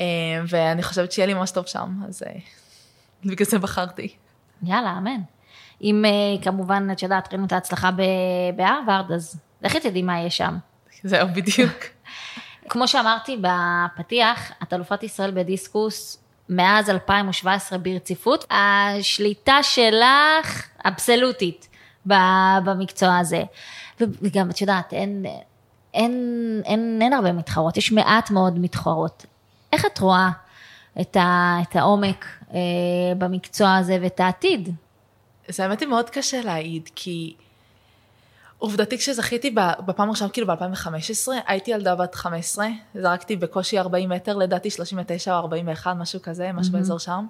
אמ, 0.00 0.04
ואני 0.48 0.82
חושבת 0.82 1.12
שיהיה 1.12 1.26
לי 1.26 1.34
ממש 1.34 1.50
טוב 1.50 1.66
שם, 1.66 2.00
אז 2.08 2.22
אה, 2.26 2.32
בגלל 3.30 3.46
זה 3.46 3.58
בחרתי. 3.58 4.14
יאללה, 4.62 4.94
אמן. 4.98 5.20
אם 5.82 6.04
אה, 6.04 6.42
כמובן, 6.42 6.88
את 6.92 7.02
יודעת, 7.02 7.28
ראינו 7.28 7.46
את 7.46 7.52
ההצלחה 7.52 7.90
בהרווארד, 8.56 9.12
אז 9.12 9.40
לכי 9.62 9.80
תדעי 9.80 10.02
מה 10.02 10.18
יהיה 10.18 10.30
שם. 10.30 10.56
זהו, 11.04 11.28
בדיוק. 11.34 11.72
כמו 12.68 12.88
שאמרתי 12.88 13.36
בפתיח, 13.40 14.52
את 14.62 14.72
אלופת 14.72 15.02
ישראל 15.02 15.30
בדיסקוס 15.30 16.18
מאז 16.48 16.90
2017 16.90 17.78
ברציפות. 17.78 18.44
השליטה 18.50 19.62
שלך 19.62 20.68
אבסולוטית 20.84 21.68
במקצוע 22.64 23.18
הזה. 23.18 23.42
וגם, 24.00 24.50
את 24.50 24.60
יודעת, 24.60 24.92
אין, 24.92 25.26
אין, 25.94 26.62
אין, 26.64 26.98
אין 27.02 27.12
הרבה 27.12 27.32
מתחרות, 27.32 27.76
יש 27.76 27.92
מעט 27.92 28.30
מאוד 28.30 28.58
מתחרות. 28.58 29.26
איך 29.72 29.86
את 29.86 29.98
רואה 29.98 30.30
את, 31.00 31.16
ה, 31.16 31.56
את 31.62 31.76
העומק 31.76 32.26
אה, 32.54 32.58
במקצוע 33.18 33.76
הזה 33.76 33.98
ואת 34.02 34.20
העתיד? 34.20 34.68
זה 35.48 35.62
האמת 35.62 35.80
היא 35.80 35.88
מאוד 35.88 36.10
קשה 36.10 36.40
להעיד, 36.40 36.88
כי 36.94 37.34
עובדתית 38.62 39.00
כשזכיתי 39.00 39.54
בפעם 39.86 40.08
הראשונה, 40.08 40.30
כאילו 40.30 40.46
ב-2015, 40.46 41.32
הייתי 41.46 41.70
ילדה 41.70 41.94
בת 41.94 42.14
15, 42.14 42.66
זרקתי 42.94 43.36
בקושי 43.36 43.78
40 43.78 44.08
מטר, 44.08 44.36
לדעתי 44.36 44.70
39 44.70 45.32
או 45.34 45.38
41, 45.38 45.96
משהו 45.96 46.22
כזה, 46.22 46.52
משהו 46.52 46.72
באזור 46.72 46.98
שם, 46.98 47.26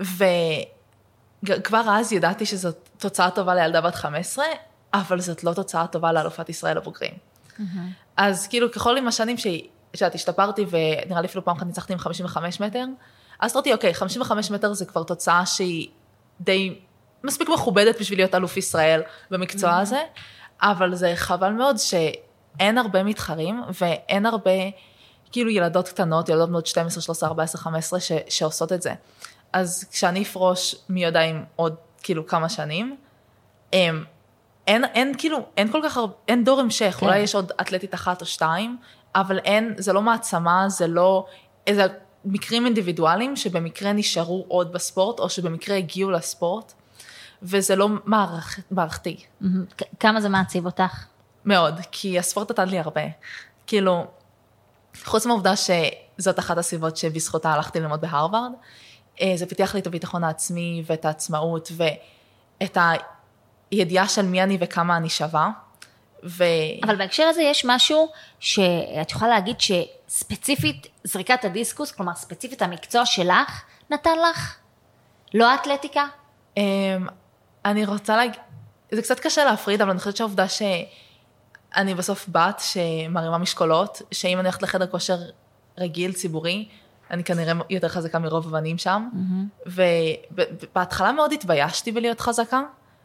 וכבר 0.00 1.82
אז 1.90 2.12
ידעתי 2.12 2.46
שזאת 2.46 2.88
תוצאה 2.98 3.30
טובה 3.30 3.54
לילדה 3.54 3.80
בת 3.80 3.94
15, 3.94 4.44
אבל 4.94 5.20
זאת 5.20 5.44
לא 5.44 5.52
תוצאה 5.54 5.86
טובה 5.86 6.12
לאלופת 6.12 6.48
ישראל 6.48 6.76
הבוגרים. 6.78 7.12
אז 8.16 8.46
כאילו 8.46 8.72
ככל 8.72 8.96
עם 8.96 9.08
השנים 9.08 9.38
ש- 9.38 9.46
שאת 9.94 10.14
השתפרתי, 10.14 10.66
ונראה 10.70 11.20
לי 11.20 11.26
אפילו 11.26 11.44
פעם 11.44 11.56
אחת 11.56 11.66
ניצחתי 11.66 11.92
עם 11.92 11.98
55 11.98 12.60
מטר, 12.60 12.84
אז 13.40 13.52
אמרתי, 13.52 13.72
אוקיי, 13.72 13.94
55 13.94 14.50
מטר 14.50 14.72
זה 14.72 14.84
כבר 14.84 15.02
תוצאה 15.02 15.46
שהיא 15.46 15.88
די 16.40 16.78
מספיק 17.24 17.48
מכובדת 17.48 18.00
בשביל 18.00 18.18
להיות 18.18 18.34
אלוף 18.34 18.56
ישראל 18.56 19.02
במקצוע 19.30 19.76
הזה, 19.76 20.00
אבל 20.62 20.94
זה 20.94 21.12
חבל 21.16 21.52
מאוד 21.52 21.76
שאין 21.76 22.78
הרבה 22.78 23.02
מתחרים, 23.02 23.62
ואין 23.80 24.26
הרבה, 24.26 24.50
כאילו 25.32 25.50
ילדות 25.50 25.88
קטנות, 25.88 26.28
ילדות 26.28 26.48
בנות 26.48 26.66
12, 26.66 27.02
13, 27.02 27.28
14, 27.28 27.60
15, 27.60 28.00
ש, 28.00 28.12
שעושות 28.28 28.72
את 28.72 28.82
זה. 28.82 28.94
אז 29.52 29.84
כשאני 29.92 30.22
אפרוש 30.22 30.74
מי 30.88 31.04
יודע 31.04 31.20
אם 31.20 31.42
עוד 31.56 31.74
כאילו 32.02 32.26
כמה 32.26 32.48
שנים, 32.48 32.96
הם, 33.72 34.04
אין, 34.66 34.84
אין 34.84 35.14
כאילו, 35.18 35.38
אין 35.56 35.72
כל 35.72 35.80
כך 35.84 35.96
הרבה, 35.96 36.12
אין 36.28 36.44
דור 36.44 36.60
המשך, 36.60 36.96
כן. 37.00 37.06
אולי 37.06 37.18
יש 37.18 37.34
עוד 37.34 37.52
אתלטית 37.60 37.94
אחת 37.94 38.20
או 38.20 38.26
שתיים, 38.26 38.76
אבל 39.14 39.38
אין, 39.38 39.74
זה 39.78 39.92
לא 39.92 40.02
מעצמה, 40.02 40.64
זה 40.68 40.86
לא 40.86 41.26
איזה 41.66 41.86
מקרים 42.24 42.64
אינדיבידואליים 42.64 43.36
שבמקרה 43.36 43.92
נשארו 43.92 44.44
עוד 44.48 44.72
בספורט, 44.72 45.20
או 45.20 45.30
שבמקרה 45.30 45.76
הגיעו 45.76 46.10
לספורט, 46.10 46.72
וזה 47.44 47.76
לא 47.76 47.88
מערכ, 48.04 48.58
מערכתי. 48.70 49.24
כ- 49.78 49.82
כמה 50.00 50.20
זה 50.20 50.28
מעציב 50.28 50.66
אותך? 50.66 51.04
מאוד, 51.44 51.80
כי 51.92 52.18
הספורט 52.18 52.50
נתן 52.50 52.68
לי 52.68 52.78
הרבה. 52.78 53.02
כאילו, 53.66 54.06
חוץ 55.04 55.26
מהעובדה 55.26 55.52
שזאת 55.56 56.38
אחת 56.38 56.58
הסיבות 56.58 56.96
שבזכותה 56.96 57.52
הלכתי 57.52 57.80
ללמוד 57.80 58.00
בהרווארד, 58.00 58.52
אה, 59.20 59.32
זה 59.36 59.46
פיתח 59.46 59.74
לי 59.74 59.80
את 59.80 59.86
הביטחון 59.86 60.24
העצמי 60.24 60.82
ואת 60.86 61.04
העצמאות 61.04 61.72
ואת 61.76 62.78
הידיעה 63.70 64.08
של 64.08 64.22
מי 64.22 64.42
אני 64.42 64.58
וכמה 64.60 64.96
אני 64.96 65.08
שווה. 65.08 65.50
ו... 66.24 66.44
אבל 66.84 66.96
בהקשר 66.96 67.22
הזה 67.22 67.42
יש 67.42 67.64
משהו 67.64 68.08
שאת 68.40 69.10
יכולה 69.10 69.30
להגיד 69.30 69.56
שספציפית 69.60 70.86
זריקת 71.04 71.44
הדיסקוס, 71.44 71.92
כלומר 71.92 72.14
ספציפית 72.14 72.62
המקצוע 72.62 73.06
שלך, 73.06 73.62
נתן 73.90 74.18
לך? 74.30 74.56
לא 75.34 75.50
האתלטיקה? 75.50 76.06
אני 77.64 77.84
רוצה 77.84 78.16
להגיד, 78.16 78.34
זה 78.92 79.02
קצת 79.02 79.20
קשה 79.20 79.44
להפריד, 79.44 79.80
אבל 79.82 79.90
אני 79.90 79.98
חושבת 79.98 80.16
שהעובדה 80.16 80.48
שאני 80.48 81.94
בסוף 81.94 82.26
בת 82.32 82.60
שמרימה 82.64 83.38
משקולות, 83.38 84.02
שאם 84.10 84.38
אני 84.38 84.46
הולכת 84.48 84.62
לחדר 84.62 84.86
כושר 84.86 85.18
רגיל, 85.78 86.12
ציבורי, 86.12 86.68
אני 87.10 87.24
כנראה 87.24 87.52
יותר 87.70 87.88
חזקה 87.88 88.18
מרוב 88.18 88.46
הבנים 88.48 88.78
שם, 88.78 89.08
ובהתחלה 89.66 91.12
מאוד 91.12 91.32
התביישתי 91.32 91.92
בלהיות 91.92 92.20
חזקה, 92.20 92.62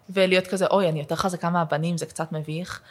ולהיות 0.10 0.48
כזה, 0.48 0.66
אוי, 0.68 0.90
אני 0.90 1.00
יותר 1.00 1.16
חזקה 1.16 1.50
מהבנים, 1.50 1.98
זה 1.98 2.06
קצת 2.06 2.32
מביך. 2.32 2.82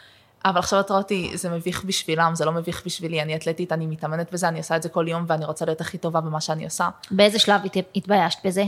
אבל 0.45 0.59
עכשיו 0.59 0.79
את 0.79 0.89
רואה 0.89 1.01
אותי, 1.01 1.31
זה 1.33 1.49
מביך 1.49 1.83
בשבילם, 1.83 2.31
זה 2.35 2.45
לא 2.45 2.51
מביך 2.51 2.81
בשבילי, 2.85 3.21
אני 3.21 3.35
אתלטית, 3.35 3.71
אני 3.71 3.85
מתאמנת 3.85 4.33
בזה, 4.33 4.47
אני 4.47 4.57
עושה 4.57 4.75
את 4.75 4.83
זה 4.83 4.89
כל 4.89 5.05
יום, 5.07 5.25
ואני 5.27 5.45
רוצה 5.45 5.65
להיות 5.65 5.81
הכי 5.81 5.97
טובה 5.97 6.21
במה 6.21 6.41
שאני 6.41 6.65
עושה. 6.65 6.89
באיזה 7.11 7.39
שלב 7.39 7.61
הת- 7.65 7.77
התביישת 7.95 8.37
בזה? 8.45 8.63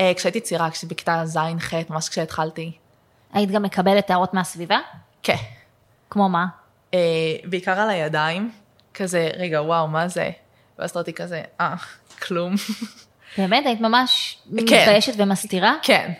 אה, 0.00 0.12
כשהייתי 0.16 0.40
צעירה, 0.40 0.68
בכיתה 0.88 1.22
ז'-ח', 1.26 1.74
ממש 1.90 2.08
כשהתחלתי, 2.08 2.72
היית 3.32 3.50
גם 3.50 3.62
מקבלת 3.62 4.10
הערות 4.10 4.34
מהסביבה? 4.34 4.78
כן. 5.22 5.36
כמו 6.10 6.28
מה? 6.28 6.46
אה, 6.94 6.98
בעיקר 7.44 7.80
על 7.80 7.90
הידיים, 7.90 8.50
כזה, 8.94 9.30
רגע, 9.36 9.62
וואו, 9.62 9.88
מה 9.88 10.08
זה? 10.08 10.30
ואז 10.78 10.96
ראיתי 10.96 11.12
כזה, 11.12 11.42
אה, 11.60 11.74
כלום. 12.22 12.54
באמת? 13.38 13.66
היית 13.66 13.80
ממש 13.80 14.38
מתביישת 14.46 15.12
ומסתירה? 15.16 15.74
כן. 15.82 16.12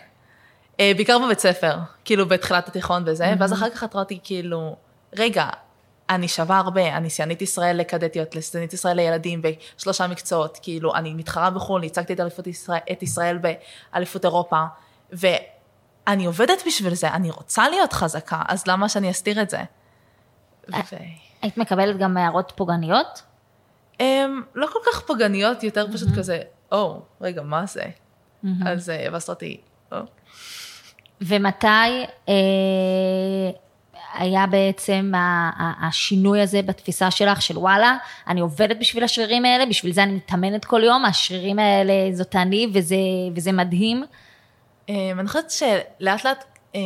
אה, 0.79 0.91
בעיקר 0.95 1.19
בבית 1.19 1.39
ספר, 1.39 1.77
כאילו 2.05 2.27
בתחילת 2.27 2.67
התיכון 2.67 3.03
וזה, 3.05 3.33
ואז 3.39 3.53
אחר 3.53 3.69
כך 3.69 3.83
התרעתי 3.83 4.19
כאילו, 4.23 4.75
רגע, 5.17 5.49
אני 6.09 6.27
שווה 6.27 6.57
הרבה, 6.57 6.97
אני 6.97 7.09
שיאנית 7.09 7.41
ישראל 7.41 7.77
לקדטיות, 7.77 8.35
לשיאנית 8.35 8.73
ישראל 8.73 8.95
לילדים 8.95 9.41
בשלושה 9.41 10.07
מקצועות, 10.07 10.59
כאילו, 10.61 10.95
אני 10.95 11.13
מתחרה 11.13 11.49
בחו"ל, 11.49 11.83
ייצגתי 11.83 12.13
את, 12.13 12.19
אליפות 12.19 12.47
ישראל, 12.47 12.79
את 12.91 13.03
ישראל 13.03 13.37
באליפות 13.37 14.25
אירופה, 14.25 14.63
ואני 15.11 16.25
עובדת 16.25 16.63
בשביל 16.67 16.93
זה, 16.93 17.09
אני 17.09 17.31
רוצה 17.31 17.69
להיות 17.69 17.93
חזקה, 17.93 18.41
אז 18.47 18.67
למה 18.67 18.89
שאני 18.89 19.11
אסתיר 19.11 19.41
את 19.41 19.49
זה? 19.49 19.61
ו... 20.69 20.75
היית 21.41 21.57
מקבלת 21.57 21.97
גם 21.97 22.17
הערות 22.17 22.53
פוגעניות? 22.55 23.21
Um, 23.97 24.01
לא 24.55 24.67
כל 24.73 24.79
כך 24.91 25.01
פוגעניות, 25.01 25.63
יותר 25.63 25.85
פשוט 25.93 26.09
כזה, 26.17 26.39
או, 26.71 26.97
oh, 26.97 27.23
רגע, 27.23 27.41
מה 27.41 27.65
זה? 27.65 27.83
אז 28.65 28.89
uh, 28.89 29.11
ואז 29.11 29.29
אמרתי, 29.29 29.61
או. 29.91 29.97
ומתי 31.21 32.05
אה, 32.29 32.33
היה 34.13 34.47
בעצם 34.47 35.11
השינוי 35.81 36.41
הזה 36.41 36.61
בתפיסה 36.61 37.11
שלך 37.11 37.41
של 37.41 37.57
וואלה, 37.57 37.97
אני 38.27 38.39
עובדת 38.39 38.77
בשביל 38.79 39.03
השרירים 39.03 39.45
האלה, 39.45 39.65
בשביל 39.65 39.93
זה 39.93 40.03
אני 40.03 40.11
מתאמנת 40.11 40.65
כל 40.65 40.81
יום, 40.83 41.05
השרירים 41.05 41.59
האלה 41.59 41.93
זאת 42.13 42.35
אני 42.35 42.67
וזה, 42.73 42.95
וזה 43.35 43.51
מדהים. 43.51 44.03
אה, 44.89 45.11
אני 45.19 45.27
חושבת 45.27 45.51
שלאט 45.51 46.25
לאט, 46.25 46.43
אה, 46.75 46.81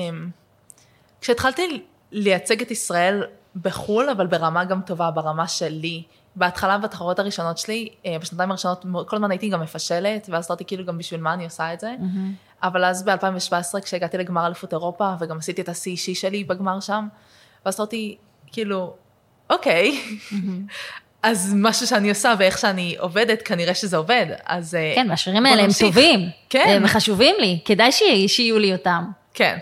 כשהתחלתי 1.21 1.83
לייצג 2.11 2.61
את 2.61 2.71
ישראל 2.71 3.23
בחו"ל, 3.61 4.09
אבל 4.09 4.27
ברמה 4.27 4.65
גם 4.65 4.81
טובה, 4.81 5.11
ברמה 5.11 5.47
שלי, 5.47 6.03
בהתחלה 6.35 6.77
בתחרות 6.77 7.19
הראשונות 7.19 7.57
שלי, 7.57 7.89
אה, 8.05 8.17
בשנתיים 8.21 8.49
הראשונות 8.51 8.85
כל 9.07 9.15
הזמן 9.15 9.31
הייתי 9.31 9.49
גם 9.49 9.61
מפשלת, 9.61 10.29
ואז 10.31 10.47
אמרתי 10.49 10.65
כאילו 10.65 10.85
גם 10.85 10.97
בשביל 10.97 11.21
מה 11.21 11.33
אני 11.33 11.43
עושה 11.43 11.73
את 11.73 11.79
זה. 11.79 11.95
Mm-hmm. 11.99 12.52
אבל 12.63 12.85
אז 12.85 13.03
ב-2017 13.03 13.81
כשהגעתי 13.81 14.17
לגמר 14.17 14.45
אליפות 14.45 14.73
אירופה, 14.73 15.13
וגם 15.19 15.37
עשיתי 15.37 15.61
את 15.61 15.69
השיא 15.69 15.91
אישי 15.91 16.15
שלי 16.15 16.43
בגמר 16.43 16.79
שם, 16.79 17.07
ואז 17.65 17.79
אמרתי, 17.79 18.17
כאילו, 18.51 18.93
אוקיי, 19.49 20.01
mm-hmm. 20.31 20.35
אז 21.23 21.53
משהו 21.55 21.87
שאני 21.87 22.09
עושה 22.09 22.33
ואיך 22.39 22.57
שאני 22.57 22.95
עובדת, 22.99 23.41
כנראה 23.41 23.73
שזה 23.73 23.97
עובד, 23.97 24.25
אז... 24.45 24.75
אה, 24.75 24.91
כן, 24.95 25.07
והשירים 25.09 25.45
האלה 25.45 25.63
הם 25.63 25.69
טובים. 25.79 26.29
כן. 26.49 26.73
הם 26.75 26.87
חשובים 26.87 27.35
לי, 27.39 27.59
כדאי 27.65 27.91
שיהיו 28.27 28.59
לי 28.59 28.73
אותם. 28.73 29.11
כן. 29.33 29.57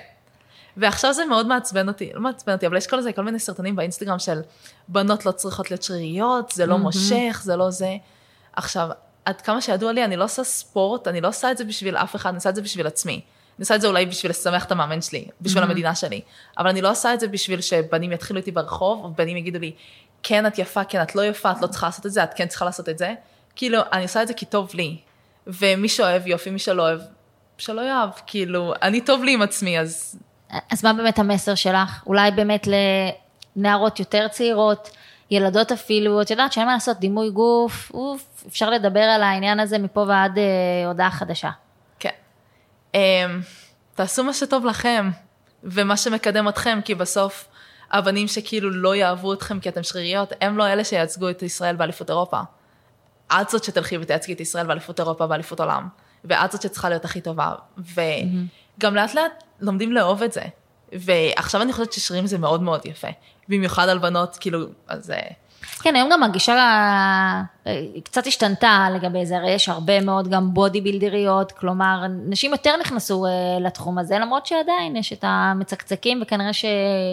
ועכשיו 0.77 1.13
זה 1.13 1.25
מאוד 1.25 1.47
מעצבן 1.47 1.87
אותי, 1.87 2.09
לא 2.13 2.21
מעצבן 2.21 2.53
אותי, 2.53 2.67
אבל 2.67 2.77
יש 2.77 2.87
כל 2.87 3.01
זה, 3.01 3.13
כל 3.13 3.21
מיני 3.21 3.39
סרטונים 3.39 3.75
באינסטגרם 3.75 4.19
של 4.19 4.41
בנות 4.87 5.25
לא 5.25 5.31
צריכות 5.31 5.71
להיות 5.71 5.83
שריריות, 5.83 6.51
זה 6.51 6.65
לא 6.65 6.77
מושך, 6.77 7.41
זה 7.43 7.55
לא 7.55 7.69
זה. 7.71 7.95
עכשיו, 8.53 8.89
עד 9.25 9.41
כמה 9.41 9.61
שידוע 9.61 9.91
לי, 9.91 10.05
אני 10.05 10.15
לא 10.15 10.23
עושה 10.23 10.43
ספורט, 10.43 11.07
אני 11.07 11.21
לא 11.21 11.27
עושה 11.27 11.51
את 11.51 11.57
זה 11.57 11.63
בשביל 11.63 11.97
אף 11.97 12.15
אחד, 12.15 12.29
אני 12.29 12.35
עושה 12.35 12.49
את 12.49 12.55
זה 12.55 12.61
בשביל 12.61 12.87
עצמי. 12.87 13.13
אני 13.13 13.63
עושה 13.63 13.75
את 13.75 13.81
זה 13.81 13.87
אולי 13.87 14.05
בשביל 14.05 14.29
לשמח 14.29 14.65
את 14.65 14.71
המאמן 14.71 15.01
שלי, 15.01 15.27
בשביל 15.41 15.63
המדינה 15.63 15.95
שלי. 15.95 16.21
אבל 16.57 16.69
אני 16.69 16.81
לא 16.81 16.91
עושה 16.91 17.13
את 17.13 17.19
זה 17.19 17.27
בשביל 17.27 17.61
שבנים 17.61 18.11
יתחילו 18.11 18.39
איתי 18.39 18.51
ברחוב, 18.51 19.03
או 19.03 19.13
בנים 19.13 19.37
יגידו 19.37 19.59
לי, 19.59 19.71
כן, 20.23 20.45
את 20.45 20.59
יפה, 20.59 20.83
כן, 20.83 21.01
את 21.01 21.15
לא 21.15 21.25
יפה, 21.25 21.51
את 21.51 21.61
לא 21.61 21.67
צריכה 21.67 21.85
לעשות 21.85 22.05
את 22.05 22.11
זה, 22.11 22.23
את 22.23 22.33
כן 22.33 22.47
צריכה 22.47 22.65
לעשות 22.65 22.89
את 22.89 22.97
זה. 22.97 23.13
כאילו, 23.55 23.79
אני 23.93 24.03
עושה 24.03 24.21
את 24.21 24.27
זה 24.27 24.33
כי 24.33 24.45
טוב 24.45 24.71
לי. 24.73 24.97
ומי 25.47 25.89
שאוהב 25.89 26.27
יופי, 26.27 26.49
מי 26.49 26.59
שלא 26.59 26.81
אוהב, 26.81 26.99
שלא 27.57 27.81
יאהב. 27.81 28.09
כאילו, 28.27 28.73
אני 28.81 29.01
טוב 29.01 29.23
לי 29.23 29.33
עם 29.33 29.41
עצמי, 29.41 29.79
אז 29.79 30.19
אז 30.71 30.83
מה 30.83 30.93
באמת 30.93 31.19
המסר 31.19 31.55
שלך? 31.55 32.03
אולי 32.07 32.31
באמת 32.31 32.67
לנערות 33.55 33.99
יותר 33.99 34.27
צעירות, 34.27 34.89
ילדות 35.31 35.71
אפילו, 35.71 36.21
את 36.21 36.31
יודעת 36.31 36.53
שאין 36.53 36.65
מה 36.65 36.73
לעשות, 36.73 36.99
דימוי 36.99 37.29
גוף, 37.29 37.91
אוף, 37.93 38.43
אפשר 38.47 38.69
לדבר 38.69 38.99
על 38.99 39.23
העניין 39.23 39.59
הזה 39.59 39.77
מפה 39.77 40.05
ועד 40.07 40.37
אה, 40.37 40.87
הודעה 40.87 41.11
חדשה. 41.11 41.49
כן. 41.99 42.09
Um, 42.93 42.97
תעשו 43.95 44.23
מה 44.23 44.33
שטוב 44.33 44.65
לכם, 44.65 45.09
ומה 45.63 45.97
שמקדם 45.97 46.49
אתכם, 46.49 46.79
כי 46.85 46.95
בסוף 46.95 47.47
הבנים 47.91 48.27
שכאילו 48.27 48.71
לא 48.71 48.95
יאהבו 48.95 49.33
אתכם 49.33 49.59
כי 49.59 49.69
אתם 49.69 49.83
שריריות, 49.83 50.33
הם 50.41 50.57
לא 50.57 50.67
אלה 50.67 50.83
שייצגו 50.83 51.29
את 51.29 51.43
ישראל 51.43 51.75
באליפות 51.75 52.09
אירופה. 52.09 52.39
את 53.41 53.49
זאת 53.49 53.63
שתלכי 53.63 53.97
ותייצגי 53.97 54.33
את 54.33 54.39
ישראל 54.39 54.67
באליפות 54.67 54.99
אירופה 54.99 55.27
באליפות 55.27 55.59
עולם, 55.59 55.87
ואת 56.25 56.51
זאת 56.51 56.61
שצריכה 56.61 56.89
להיות 56.89 57.05
הכי 57.05 57.21
טובה. 57.21 57.53
וגם 57.77 58.95
לאט 58.95 59.13
לאט 59.13 59.43
לומדים 59.59 59.91
לאהוב 59.91 60.23
את 60.23 60.31
זה. 60.31 60.41
ועכשיו 60.93 61.61
אני 61.61 61.73
חושבת 61.73 61.93
ששרירים 61.93 62.27
זה 62.27 62.37
מאוד 62.37 62.61
מאוד 62.61 62.85
יפה. 62.85 63.07
במיוחד 63.49 63.89
על 63.89 63.97
בנות, 63.97 64.37
כאילו, 64.39 64.59
אז... 64.87 65.11
אה, 65.11 65.19
כן, 65.81 65.95
היום 65.95 66.09
גם 66.11 66.23
הגישה 66.23 66.53
אה, 67.67 67.73
קצת 68.03 68.27
השתנתה 68.27 68.87
לגבי 68.95 69.25
זה, 69.25 69.37
הרי 69.37 69.51
יש 69.51 69.69
הרבה 69.69 70.01
מאוד 70.01 70.27
גם 70.27 70.53
בודי 70.53 70.81
בילדריות, 70.81 71.51
כלומר, 71.51 72.03
נשים 72.27 72.51
יותר 72.51 72.77
נכנסו 72.81 73.25
אה, 73.25 73.31
לתחום 73.61 73.97
הזה, 73.97 74.19
למרות 74.19 74.45
שעדיין 74.45 74.95
יש 74.95 75.13
את 75.13 75.23
המצקצקים, 75.27 76.19
וכנראה 76.21 76.53
ש... 76.53 76.65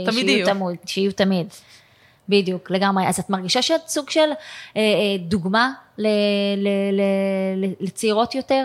תמיד 0.06 0.28
יהיו. 0.28 0.46
תמוד, 0.46 0.74
שיהיו 0.86 1.12
תמיד. 1.12 1.46
בדיוק, 2.28 2.70
לגמרי. 2.70 3.08
אז 3.08 3.18
את 3.18 3.30
מרגישה 3.30 3.62
שאת 3.62 3.88
סוג 3.88 4.10
של 4.10 4.20
אה, 4.20 4.34
אה, 4.76 4.82
דוגמה 5.20 5.72
ל, 5.98 6.06
ל, 6.56 6.68
ל, 6.92 7.00
ל, 7.64 7.72
לצעירות 7.80 8.34
יותר? 8.34 8.64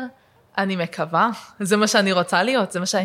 אני 0.58 0.76
מקווה, 0.76 1.30
זה 1.60 1.78
מה 1.78 1.88
שאני 1.88 2.12
רוצה 2.12 2.44
להיות, 2.44 2.72
זה 2.72 2.80
מה 2.80 2.86
ש... 2.86 2.96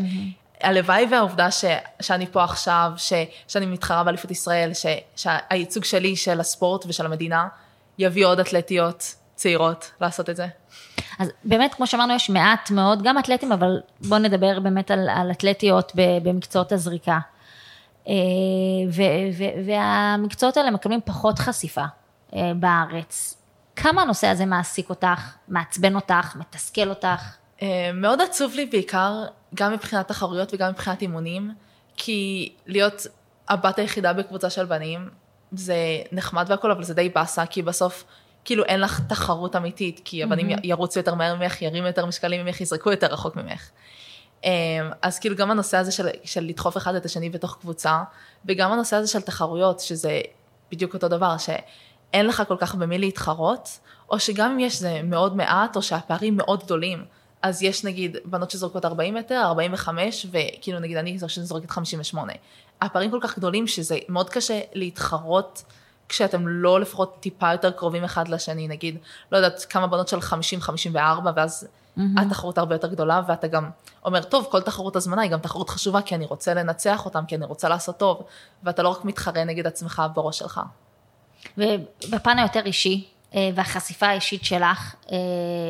הלוואי 0.62 1.06
והעובדה 1.10 1.50
ש, 1.50 1.64
שאני 2.00 2.26
פה 2.26 2.44
עכשיו, 2.44 2.92
ש, 2.96 3.12
שאני 3.48 3.66
מתחרה 3.66 4.04
באליפות 4.04 4.30
ישראל, 4.30 4.74
ש, 4.74 4.86
שהייצוג 5.16 5.84
שלי 5.84 6.16
של 6.16 6.40
הספורט 6.40 6.84
ושל 6.88 7.06
המדינה 7.06 7.48
יביא 7.98 8.26
עוד 8.26 8.40
אתלטיות 8.40 9.14
צעירות 9.34 9.90
לעשות 10.00 10.30
את 10.30 10.36
זה. 10.36 10.46
אז 11.18 11.30
באמת, 11.44 11.74
כמו 11.74 11.86
שאמרנו, 11.86 12.14
יש 12.14 12.30
מעט 12.30 12.70
מאוד, 12.70 13.02
גם 13.02 13.18
אתלטים, 13.18 13.52
אבל 13.52 13.80
בואו 14.00 14.20
נדבר 14.20 14.60
באמת 14.60 14.90
על, 14.90 15.08
על 15.08 15.30
אתלטיות 15.30 15.92
במקצועות 15.94 16.72
הזריקה. 16.72 17.18
אה, 18.08 18.14
ו, 18.92 19.02
ו, 19.32 19.44
והמקצועות 19.66 20.56
האלה 20.56 20.70
מקבלים 20.70 21.00
פחות 21.04 21.38
חשיפה 21.38 21.84
אה, 22.34 22.52
בארץ. 22.56 23.34
כמה 23.76 24.02
הנושא 24.02 24.26
הזה 24.26 24.46
מעסיק 24.46 24.90
אותך, 24.90 25.34
מעצבן 25.48 25.94
אותך, 25.94 26.36
מתסכל 26.36 26.88
אותך? 26.88 27.36
אה, 27.62 27.90
מאוד 27.94 28.20
עצוב 28.20 28.54
לי 28.54 28.66
בעיקר, 28.66 29.24
גם 29.54 29.72
מבחינת 29.72 30.08
תחרויות 30.08 30.54
וגם 30.54 30.70
מבחינת 30.70 31.02
אימונים, 31.02 31.52
כי 31.96 32.52
להיות 32.66 33.06
הבת 33.48 33.78
היחידה 33.78 34.12
בקבוצה 34.12 34.50
של 34.50 34.64
בנים, 34.64 35.08
זה 35.52 35.76
נחמד 36.12 36.46
והכל, 36.48 36.70
אבל 36.70 36.84
זה 36.84 36.94
די 36.94 37.08
באסה, 37.08 37.46
כי 37.46 37.62
בסוף, 37.62 38.04
כאילו 38.44 38.64
אין 38.64 38.80
לך 38.80 39.00
תחרות 39.08 39.56
אמיתית, 39.56 40.00
כי 40.04 40.22
הבנים 40.22 40.50
mm-hmm. 40.50 40.60
ירוצו 40.64 41.00
יותר 41.00 41.14
מהר 41.14 41.34
ממך, 41.34 41.62
ירימו 41.62 41.86
יותר 41.86 42.06
משקלים 42.06 42.46
ממך, 42.46 42.60
יזרקו 42.60 42.90
יותר 42.90 43.06
רחוק 43.06 43.36
ממך. 43.36 43.70
אה, 44.44 44.50
אז 45.02 45.18
כאילו 45.18 45.36
גם 45.36 45.50
הנושא 45.50 45.76
הזה 45.76 45.92
של, 45.92 46.08
של 46.24 46.44
לדחוף 46.44 46.76
אחד 46.76 46.94
את 46.94 47.04
השני 47.04 47.30
בתוך 47.30 47.58
קבוצה, 47.60 48.02
וגם 48.46 48.72
הנושא 48.72 48.96
הזה 48.96 49.08
של 49.08 49.20
תחרויות, 49.20 49.80
שזה 49.80 50.20
בדיוק 50.70 50.94
אותו 50.94 51.08
דבר, 51.08 51.36
שאין 51.38 52.26
לך 52.26 52.42
כל 52.48 52.56
כך 52.58 52.74
במי 52.74 52.98
להתחרות, 52.98 53.78
או 54.10 54.20
שגם 54.20 54.50
אם 54.50 54.60
יש 54.60 54.78
זה 54.78 55.00
מאוד 55.04 55.36
מעט, 55.36 55.76
או 55.76 55.82
שהפערים 55.82 56.36
מאוד 56.36 56.64
גדולים. 56.64 57.04
אז 57.42 57.62
יש 57.62 57.84
נגיד 57.84 58.16
בנות 58.24 58.50
שזורקות 58.50 58.84
40 58.84 59.14
מטר, 59.14 59.42
45, 59.44 60.26
וכאילו 60.30 60.80
נגיד 60.80 60.96
אני 60.96 61.18
זו 61.18 61.28
שזורקת 61.28 61.70
58. 61.70 62.32
הפערים 62.80 63.10
כל 63.10 63.18
כך 63.22 63.38
גדולים 63.38 63.66
שזה 63.66 63.98
מאוד 64.08 64.30
קשה 64.30 64.60
להתחרות 64.72 65.64
כשאתם 66.08 66.48
לא 66.48 66.80
לפחות 66.80 67.16
טיפה 67.20 67.52
יותר 67.52 67.70
קרובים 67.70 68.04
אחד 68.04 68.28
לשני, 68.28 68.68
נגיד, 68.68 68.98
לא 69.32 69.36
יודעת, 69.36 69.66
כמה 69.70 69.86
בנות 69.86 70.08
של 70.08 70.18
50-54, 70.18 70.98
ואז 71.36 71.64
mm-hmm. 71.64 72.00
התחרות 72.16 72.58
הרבה 72.58 72.74
יותר 72.74 72.88
גדולה, 72.88 73.22
ואתה 73.28 73.46
גם 73.46 73.70
אומר, 74.04 74.22
טוב, 74.22 74.46
כל 74.50 74.60
תחרות 74.62 74.96
הזמנה 74.96 75.22
היא 75.22 75.30
גם 75.30 75.38
תחרות 75.38 75.70
חשובה, 75.70 76.02
כי 76.02 76.14
אני 76.14 76.26
רוצה 76.26 76.54
לנצח 76.54 77.04
אותם, 77.04 77.24
כי 77.28 77.36
אני 77.36 77.44
רוצה 77.44 77.68
לעשות 77.68 77.98
טוב, 77.98 78.22
ואתה 78.64 78.82
לא 78.82 78.88
רק 78.88 79.04
מתחרה 79.04 79.44
נגד 79.44 79.66
עצמך 79.66 80.02
בראש 80.14 80.38
שלך. 80.38 80.60
ובפן 81.58 82.38
היותר 82.38 82.60
אישי, 82.64 83.08
והחשיפה 83.34 84.06
האישית 84.06 84.44
שלך, 84.44 84.94
אה, 85.12 85.16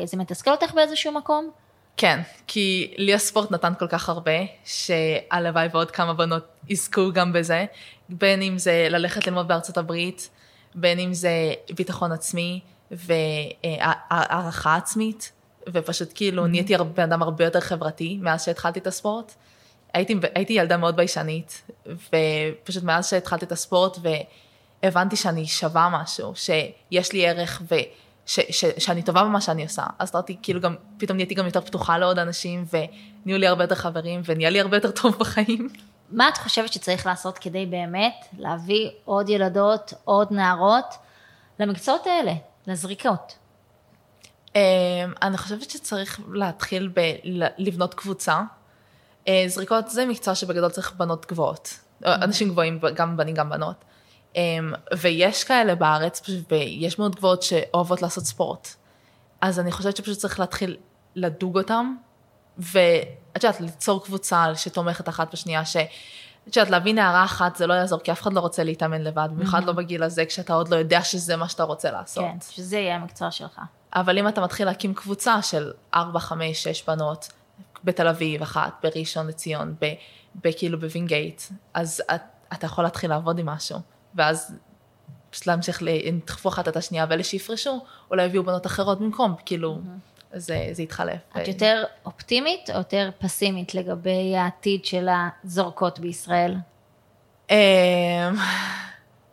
זה 0.05 0.17
מתסכל 0.17 0.51
אותך 0.51 0.73
באיזשהו 0.73 1.11
מקום? 1.13 1.51
כן, 1.97 2.21
כי 2.47 2.93
לי 2.97 3.13
הספורט 3.13 3.51
נתן 3.51 3.73
כל 3.79 3.87
כך 3.87 4.09
הרבה, 4.09 4.31
שהלוואי 4.65 5.67
ועוד 5.71 5.91
כמה 5.91 6.13
בנות 6.13 6.47
יזכו 6.69 7.11
גם 7.13 7.33
בזה, 7.33 7.65
בין 8.09 8.41
אם 8.41 8.57
זה 8.57 8.87
ללכת 8.89 9.27
ללמוד 9.27 9.47
בארצות 9.47 9.77
הברית, 9.77 10.29
בין 10.75 10.99
אם 10.99 11.13
זה 11.13 11.53
ביטחון 11.75 12.11
עצמי 12.11 12.59
והערכה 12.91 14.75
עצמית, 14.75 15.31
ופשוט 15.73 16.11
כאילו 16.15 16.45
mm-hmm. 16.45 16.47
נהייתי 16.47 16.73
בן 16.77 17.03
אדם 17.03 17.21
הרבה 17.21 17.43
יותר 17.43 17.59
חברתי 17.59 18.17
מאז 18.21 18.45
שהתחלתי 18.45 18.79
את 18.79 18.87
הספורט. 18.87 19.33
הייתי, 19.93 20.15
הייתי 20.35 20.53
ילדה 20.53 20.77
מאוד 20.77 20.95
ביישנית, 20.95 21.71
ופשוט 21.85 22.83
מאז 22.83 23.09
שהתחלתי 23.09 23.45
את 23.45 23.51
הספורט 23.51 23.97
והבנתי 24.83 25.15
שאני 25.15 25.47
שווה 25.47 25.89
משהו, 25.91 26.33
שיש 26.35 27.13
לי 27.13 27.27
ערך 27.27 27.61
ו... 27.71 27.75
ש, 28.25 28.39
ש, 28.49 28.65
שאני 28.77 29.03
טובה 29.03 29.23
במה 29.23 29.41
שאני 29.41 29.63
עושה. 29.63 29.83
אז 29.99 30.11
אמרתי, 30.15 30.37
כאילו 30.41 30.61
גם, 30.61 30.75
פתאום 30.97 31.17
נהייתי 31.17 31.33
גם 31.33 31.45
יותר 31.45 31.61
פתוחה 31.61 31.97
לעוד 31.97 32.19
אנשים, 32.19 32.65
ונהיו 32.73 33.37
לי 33.37 33.47
הרבה 33.47 33.63
יותר 33.63 33.75
חברים, 33.75 34.21
ונהיה 34.25 34.49
לי 34.49 34.59
הרבה 34.59 34.77
יותר 34.77 34.91
טוב 34.91 35.15
בחיים. 35.19 35.69
מה 36.11 36.29
את 36.29 36.37
חושבת 36.37 36.73
שצריך 36.73 37.05
לעשות 37.05 37.37
כדי 37.37 37.65
באמת 37.65 38.25
להביא 38.37 38.89
עוד 39.05 39.29
ילדות, 39.29 39.93
עוד 40.05 40.27
נערות, 40.31 40.95
למקצועות 41.59 42.07
האלה, 42.07 42.33
לזריקות? 42.67 43.37
אמ, 44.55 44.61
אני 45.21 45.37
חושבת 45.37 45.69
שצריך 45.69 46.19
להתחיל 46.31 46.91
בלבנות 47.57 47.93
קבוצה. 47.93 48.41
אה, 49.27 49.43
זריקות 49.47 49.89
זה 49.89 50.05
מקצוע 50.05 50.35
שבגדול 50.35 50.69
צריך 50.69 50.93
בנות 50.93 51.25
גבוהות. 51.25 51.79
אה, 52.05 52.15
אנשים 52.15 52.49
גבוהים, 52.49 52.79
גם 52.93 53.17
בנים, 53.17 53.35
גם 53.35 53.49
בנות. 53.49 53.85
אה, 54.39 54.97
ויש 54.97 55.43
כאלה 55.43 55.75
בארץ, 55.75 56.21
ויש 56.51 56.99
מאוד 56.99 57.15
גבוהות 57.15 57.43
שאוהבות 57.43 58.01
לעשות 58.01 58.23
ספורט. 58.23 58.75
אז 59.41 59.59
אני 59.59 59.71
חושבת 59.71 59.97
שפשוט 59.97 60.17
צריך 60.17 60.39
להתחיל 60.39 60.77
לדוג 61.15 61.57
אותם, 61.57 61.95
ואת 62.57 63.43
יודעת, 63.43 63.61
ליצור 63.61 64.03
קבוצה 64.03 64.55
שתומכת 64.55 65.09
אחת 65.09 65.33
בשנייה, 65.33 65.65
ש... 65.65 65.77
את 66.47 66.55
יודעת, 66.55 66.71
להביא 66.71 66.93
נערה 66.93 67.23
אחת 67.23 67.55
זה 67.55 67.67
לא 67.67 67.73
יעזור, 67.73 67.99
כי 67.99 68.11
אף 68.11 68.21
אחד 68.21 68.33
לא 68.33 68.39
רוצה 68.39 68.63
להתאמן 68.63 69.01
לבד, 69.01 69.29
במיוחד 69.31 69.63
לא 69.63 69.73
בגיל 69.73 70.03
הזה, 70.03 70.25
כשאתה 70.25 70.53
עוד 70.53 70.69
לא 70.69 70.75
יודע 70.75 71.03
שזה 71.03 71.35
מה 71.35 71.49
שאתה 71.49 71.63
רוצה 71.63 71.91
לעשות. 71.91 72.23
כן, 72.23 72.37
שזה 72.51 72.77
יהיה 72.77 72.95
המקצוע 72.95 73.31
שלך. 73.31 73.61
אבל 73.95 74.17
אם 74.17 74.27
אתה 74.27 74.41
מתחיל 74.41 74.65
להקים 74.65 74.93
קבוצה 74.93 75.41
של 75.41 75.71
4, 75.93 76.19
5, 76.19 76.63
6 76.63 76.83
בנות, 76.87 77.29
בתל 77.83 78.07
אביב 78.07 78.41
אחת, 78.41 78.73
בראשון 78.83 79.27
לציון, 79.27 79.75
ב- 79.81 79.93
ב- 80.35 80.51
כאילו 80.57 80.79
בווינגייט, 80.79 81.41
אז 81.73 82.01
את, 82.15 82.21
אתה 82.53 82.65
יכול 82.65 82.83
להתחיל 82.83 83.09
לעבוד 83.09 83.39
עם 83.39 83.45
משהו, 83.45 83.79
ואז 84.15 84.55
פשוט 85.29 85.47
להמשיך, 85.47 85.83
תדחפו 86.23 86.49
אחת 86.49 86.67
את 86.67 86.77
השנייה, 86.77 87.05
ואלה 87.09 87.23
שיפרשו, 87.23 87.85
אולי 88.11 88.23
יביאו 88.23 88.43
בנות 88.43 88.65
אחרות 88.65 88.99
במקום, 88.99 89.35
כאילו, 89.45 89.79
זה, 90.33 90.69
זה 90.71 90.83
יתחלף. 90.83 91.21
את 91.37 91.47
יותר 91.47 91.83
אופטימית 92.05 92.69
או 92.69 92.77
יותר 92.77 93.09
פסימית 93.19 93.75
לגבי 93.75 94.35
העתיד 94.37 94.85
של 94.85 95.07
הזורקות 95.43 95.99
בישראל? 95.99 96.55
אמ, 97.49 97.55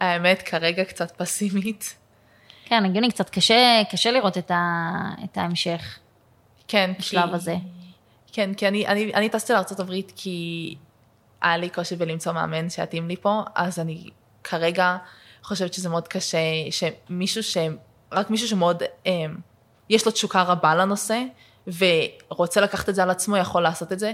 האמת, 0.01 0.43
כרגע 0.43 0.85
קצת 0.85 1.11
פסימית. 1.11 1.97
כן, 2.65 2.85
הגיוני, 2.85 3.11
קצת 3.11 3.31
קשה, 3.31 3.83
קשה 3.91 4.11
לראות 4.11 4.39
את, 4.39 4.51
ה, 4.51 4.93
את 5.25 5.39
ההמשך 5.39 5.99
כן, 6.69 6.91
בשלב 6.99 7.29
כי... 7.29 7.35
הזה. 7.35 7.57
כן, 8.33 8.55
כי 8.55 8.69
אני, 8.69 8.87
אני, 8.87 9.15
אני 9.15 9.29
טסתי 9.29 9.53
לארה"ב 9.53 9.93
כי 10.17 10.75
היה 11.43 11.57
לי 11.57 11.69
קושי 11.69 11.97
בלמצוא 11.97 12.33
מאמן 12.33 12.71
שיתאים 12.71 13.09
לי 13.09 13.17
פה, 13.17 13.43
אז 13.55 13.79
אני 13.79 14.11
כרגע 14.47 14.97
חושבת 15.43 15.75
שזה 15.75 15.89
מאוד 15.89 16.09
קשה, 16.09 16.39
שמישהו 16.71 17.43
ש... 17.43 17.57
רק 18.13 18.31
מישהו 18.31 18.49
שמאוד, 18.49 18.83
אה, 19.07 19.13
יש 19.91 20.07
לו 20.07 20.13
תשוקה 20.13 20.43
רבה 20.43 20.75
לנושא, 20.75 21.23
ורוצה 21.67 22.61
לקחת 22.61 22.89
את 22.89 22.95
זה 22.95 23.03
על 23.03 23.11
עצמו, 23.11 23.37
יכול 23.37 23.63
לעשות 23.63 23.93
את 23.93 23.99
זה. 23.99 24.13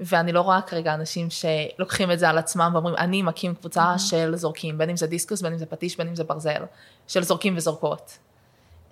ואני 0.00 0.32
לא 0.32 0.40
רואה 0.40 0.62
כרגע 0.62 0.94
אנשים 0.94 1.28
שלוקחים 1.30 2.10
את 2.10 2.18
זה 2.18 2.28
על 2.28 2.38
עצמם 2.38 2.70
ואומרים, 2.74 2.96
אני 2.96 3.22
מקים 3.22 3.54
קבוצה 3.54 3.98
של 3.98 4.36
זורקים, 4.36 4.78
בין 4.78 4.90
אם 4.90 4.96
זה 4.96 5.06
דיסקוס, 5.06 5.42
בין 5.42 5.52
אם 5.52 5.58
זה 5.58 5.66
פטיש, 5.66 5.96
בין 5.96 6.08
אם 6.08 6.14
זה 6.14 6.24
ברזל, 6.24 6.62
של 7.06 7.22
זורקים 7.22 7.56
וזורקות. 7.56 8.18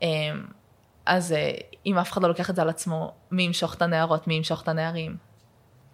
אמ, 0.03 0.09
אז 1.07 1.33
אה, 1.33 1.51
אם 1.87 1.99
אף 1.99 2.13
אחד 2.13 2.23
לא 2.23 2.29
לוקח 2.29 2.51
את 2.51 2.57
זה 2.57 2.63
על 2.63 2.69
עצמו, 2.69 3.13
מי 3.31 3.43
ימשוך 3.43 3.75
את 3.75 3.83
הנערות, 3.83 4.27
מי 4.29 4.35
ימשוך 4.35 4.63
את 4.63 4.69
הנערים. 4.69 5.17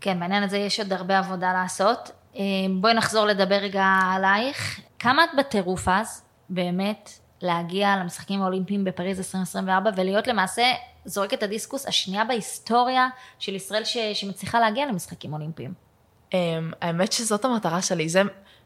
כן, 0.00 0.20
בעניין 0.20 0.42
הזה 0.42 0.58
יש 0.58 0.80
עוד 0.80 0.92
הרבה 0.92 1.18
עבודה 1.18 1.52
לעשות. 1.52 2.10
אה, 2.38 2.44
בואי 2.81 2.94
נחזור 2.94 3.27
לדבר 3.27 3.55
רגע 3.55 3.85
עלייך. 4.14 4.81
כמה 4.98 5.24
את 5.24 5.29
בטירוף 5.38 5.88
אז, 5.88 6.22
באמת, 6.48 7.11
להגיע 7.42 7.96
למשחקים 7.96 8.42
האולימפיים 8.42 8.85
בפריז 8.85 9.18
2024 9.18 9.90
ולהיות 9.96 10.27
למעשה 10.27 10.62
זורקת 11.05 11.42
הדיסקוס 11.42 11.87
השנייה 11.87 12.24
בהיסטוריה 12.24 13.09
של 13.38 13.55
ישראל 13.55 13.85
ש... 13.85 13.96
שמצליחה 14.14 14.61
להגיע 14.61 14.87
למשחקים 14.87 15.33
אולימפיים. 15.33 15.74
אמ, 16.33 16.70
האמת 16.81 17.12
שזאת 17.12 17.44
המטרה 17.44 17.83
שלי, 17.83 18.09
זה 18.09 18.22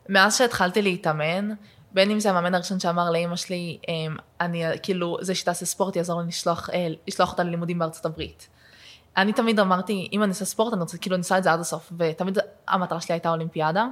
מאז 0.08 0.38
שהתחלתי 0.38 0.82
להתאמן, 0.82 1.50
בין 1.92 2.10
אם 2.10 2.20
זה 2.20 2.30
המאמן 2.30 2.54
הראשון 2.54 2.80
שאמר 2.80 3.10
לאימא 3.10 3.36
שלי, 3.36 3.78
אמ, 3.88 4.16
אני 4.40 4.64
כאילו, 4.82 5.18
זה 5.20 5.34
שתעשה 5.34 5.66
ספורט 5.66 5.96
יעזור 5.96 6.20
לי 6.20 6.28
לשלוח, 6.28 6.70
אה, 6.70 6.88
לשלוח 7.08 7.32
אותה 7.32 7.42
ללימודים 7.42 7.78
בארצות 7.78 8.06
הברית. 8.06 8.48
אני 9.16 9.32
תמיד 9.32 9.60
אמרתי, 9.60 10.08
אם 10.12 10.22
אני 10.22 10.30
אעשה 10.30 10.44
ספורט, 10.44 10.72
אני 10.72 10.80
רוצה, 10.80 10.98
כאילו, 10.98 11.16
אני 11.16 11.20
עושה 11.20 11.38
את 11.38 11.42
זה 11.42 11.52
עד 11.52 11.60
הסוף, 11.60 11.92
ותמיד 11.98 12.38
המטרה 12.68 13.00
שלי 13.00 13.14
הייתה 13.14 13.30
אולימפיאדה. 13.30 13.86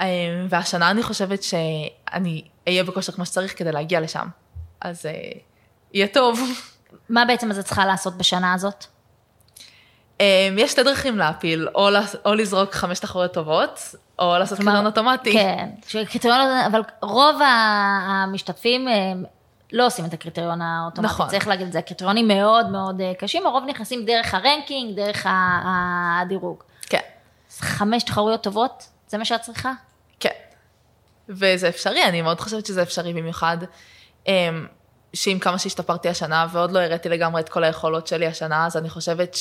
אמ, 0.00 0.06
והשנה 0.48 0.90
אני 0.90 1.02
חושבת 1.02 1.42
שאני 1.42 2.42
אהיה 2.68 2.84
בכושר 2.84 3.12
כמו 3.12 3.26
שצריך 3.26 3.58
כדי 3.58 3.72
להגיע 3.72 4.00
לשם. 4.00 4.26
אז 4.80 5.06
אה, 5.06 5.12
יהיה 5.92 6.08
טוב. 6.08 6.40
מה 7.08 7.24
בעצם 7.24 7.50
את 7.50 7.58
צריכה 7.58 7.86
לעשות 7.86 8.18
בשנה 8.18 8.54
הזאת? 8.54 8.84
אמ, 10.20 10.24
יש 10.58 10.70
שתי 10.70 10.82
דרכים 10.82 11.18
להפיל, 11.18 11.68
או, 11.74 11.88
או 12.24 12.34
לזרוק 12.34 12.74
חמש 12.74 12.98
תחרויות 12.98 13.32
טובות, 13.32 13.94
או 14.18 14.38
לעשות 14.38 14.58
קריון 14.58 14.86
אוטומטי. 14.86 15.32
כן, 15.32 15.68
שקריטריון, 15.86 16.40
אבל 16.66 16.80
רוב 17.02 17.40
המשתתפים 18.06 18.88
הם 18.88 19.24
לא 19.74 19.86
עושים 19.86 20.04
את 20.04 20.12
הקריטריון 20.12 20.62
האוטומטי, 20.62 21.12
נכון. 21.12 21.28
צריך 21.28 21.48
להגיד 21.48 21.66
את 21.66 21.72
זה, 21.72 21.78
הקריטריונים 21.78 22.28
מאוד 22.28 22.70
מאוד 22.70 23.00
אה, 23.00 23.12
קשים, 23.18 23.46
הרוב 23.46 23.64
נכנסים 23.66 24.04
דרך 24.04 24.34
הרנקינג, 24.34 24.96
דרך 24.96 25.26
הדירוג. 25.64 26.62
כן, 26.82 27.00
חמש 27.58 28.02
תחרויות 28.02 28.42
טובות, 28.42 28.88
זה 29.08 29.18
מה 29.18 29.24
שאת 29.24 29.40
צריכה? 29.40 29.72
כן. 30.20 30.30
וזה 31.28 31.68
אפשרי, 31.68 32.04
אני 32.04 32.22
מאוד 32.22 32.40
חושבת 32.40 32.66
שזה 32.66 32.82
אפשרי 32.82 33.12
במיוחד, 33.12 33.58
אמ, 34.26 34.66
שעם 35.12 35.38
כמה 35.38 35.58
שהשתפרתי 35.58 36.08
השנה, 36.08 36.46
ועוד 36.52 36.72
לא 36.72 36.78
הראיתי 36.78 37.08
לגמרי 37.08 37.40
את 37.40 37.48
כל 37.48 37.64
היכולות 37.64 38.06
שלי 38.06 38.26
השנה, 38.26 38.66
אז 38.66 38.76
אני 38.76 38.90
חושבת 38.90 39.36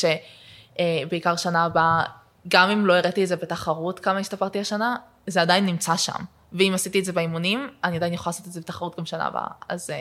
שבעיקר 0.80 1.36
שנה 1.36 1.66
הבאה, 1.66 2.04
גם 2.48 2.70
אם 2.70 2.86
לא 2.86 2.94
הראיתי 2.94 3.24
את 3.24 3.28
זה 3.28 3.36
בתחרות 3.36 4.00
כמה 4.00 4.20
השתפרתי 4.20 4.60
השנה, 4.60 4.96
זה 5.28 5.42
עדיין 5.42 5.66
נמצא 5.66 5.98
שם. 5.98 6.24
ואם 6.54 6.72
עשיתי 6.76 7.00
את 7.00 7.06
זה 7.06 7.12
באימונים, 7.14 7.70
אני 7.84 7.96
עדיין 7.98 8.14
יכולה 8.14 8.32
לעשות 8.32 8.48
את 8.48 8.52
זה 8.52 8.60
בתחרות 8.62 8.98
גם 9.00 9.06
שנה 9.06 9.26
הבאה. 9.26 9.48
אז 9.70 9.90
אה, 9.90 9.96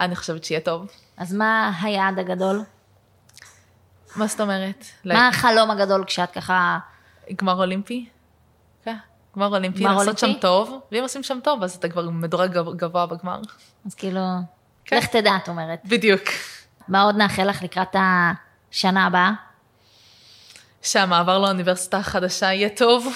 אני 0.00 0.16
חושבת 0.16 0.44
שיהיה 0.44 0.60
טוב. 0.60 0.86
אז 1.16 1.34
מה 1.34 1.72
היעד 1.82 2.18
הגדול? 2.18 2.62
מה 4.16 4.26
זאת 4.26 4.40
אומרת? 4.40 4.84
מה 5.04 5.28
החלום 5.28 5.70
הגדול 5.70 6.04
כשאת 6.04 6.30
ככה... 6.30 6.78
גמר 7.36 7.54
אולימפי? 7.56 8.08
כן, 8.84 8.96
גמר 9.36 9.46
אולימפי, 9.46 9.84
גמר 9.84 9.96
לעשות? 9.96 10.18
שם 10.18 10.32
טוב, 10.40 10.80
ואם 10.92 11.02
עושים 11.02 11.22
שם 11.22 11.38
טוב, 11.44 11.62
אז 11.62 11.74
אתה 11.74 11.88
כבר 11.88 12.10
מדורג 12.10 12.52
גב- 12.52 12.76
גבוה 12.76 13.06
בגמר. 13.06 13.40
אז 13.86 13.94
כאילו, 13.94 14.20
כן. 14.84 14.96
לך 14.96 15.06
תדע, 15.06 15.36
את 15.42 15.48
אומרת. 15.48 15.80
בדיוק. 15.84 16.22
מה 16.88 17.02
עוד 17.02 17.16
נאחל 17.16 17.44
לך 17.44 17.62
לקראת 17.62 17.96
השנה 18.70 19.06
הבאה? 19.06 19.32
שהמעבר 20.82 21.38
לאוניברסיטה 21.38 21.98
החדשה 21.98 22.46
יהיה 22.52 22.68
טוב 22.68 23.06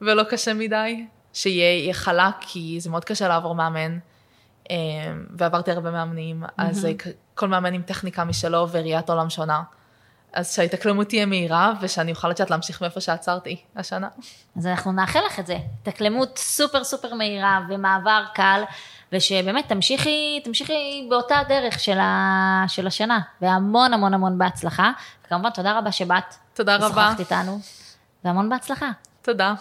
ולא 0.00 0.22
קשה 0.22 0.54
מדי, 0.54 1.06
שיהיה 1.34 1.78
יהיה 1.82 1.94
חלק, 1.94 2.34
כי 2.40 2.76
זה 2.80 2.90
מאוד 2.90 3.04
קשה 3.04 3.28
לעבור 3.28 3.54
מאמן, 3.54 3.98
אה, 4.70 4.76
ועברתי 5.38 5.70
הרבה 5.70 5.90
מאמנים, 5.90 6.42
אז 6.56 6.84
אה, 6.86 6.92
כ- 6.98 7.06
כל 7.34 7.48
מאמן 7.48 7.72
עם 7.74 7.82
טכניקה 7.82 8.24
משלו 8.24 8.68
וראיית 8.70 9.10
עולם 9.10 9.30
שונה. 9.30 9.62
אז 10.32 10.54
שההתאקלמות 10.54 11.08
תהיה 11.08 11.26
מהירה, 11.26 11.72
ושאני 11.80 12.10
אוכל 12.12 12.28
לדעת 12.28 12.50
להמשיך 12.50 12.80
מאיפה 12.82 13.00
שעצרתי 13.00 13.56
השנה. 13.76 14.08
אז 14.56 14.66
אנחנו 14.66 14.92
נאחל 14.92 15.20
לך 15.26 15.38
את 15.40 15.46
זה. 15.46 15.58
התאקלמות 15.82 16.38
סופר 16.38 16.84
סופר 16.84 17.14
מהירה 17.14 17.60
ומעבר 17.68 18.24
קל, 18.34 18.62
ושבאמת 19.12 19.68
תמשיכי, 19.68 20.40
תמשיכי 20.44 21.06
באותה 21.10 21.40
דרך 21.48 21.80
של, 21.80 21.98
ה, 21.98 22.64
של 22.68 22.86
השנה, 22.86 23.20
והמון 23.40 23.92
המון 23.92 24.14
המון 24.14 24.38
בהצלחה. 24.38 24.92
וכמובן, 25.26 25.50
תודה 25.50 25.78
רבה 25.78 25.92
שבאת. 25.92 26.34
תודה 26.54 26.76
רבה. 26.76 26.86
ושוחחת 26.86 27.20
איתנו, 27.20 27.58
והמון 28.24 28.48
בהצלחה. 28.48 28.90
תודה. 29.22 29.54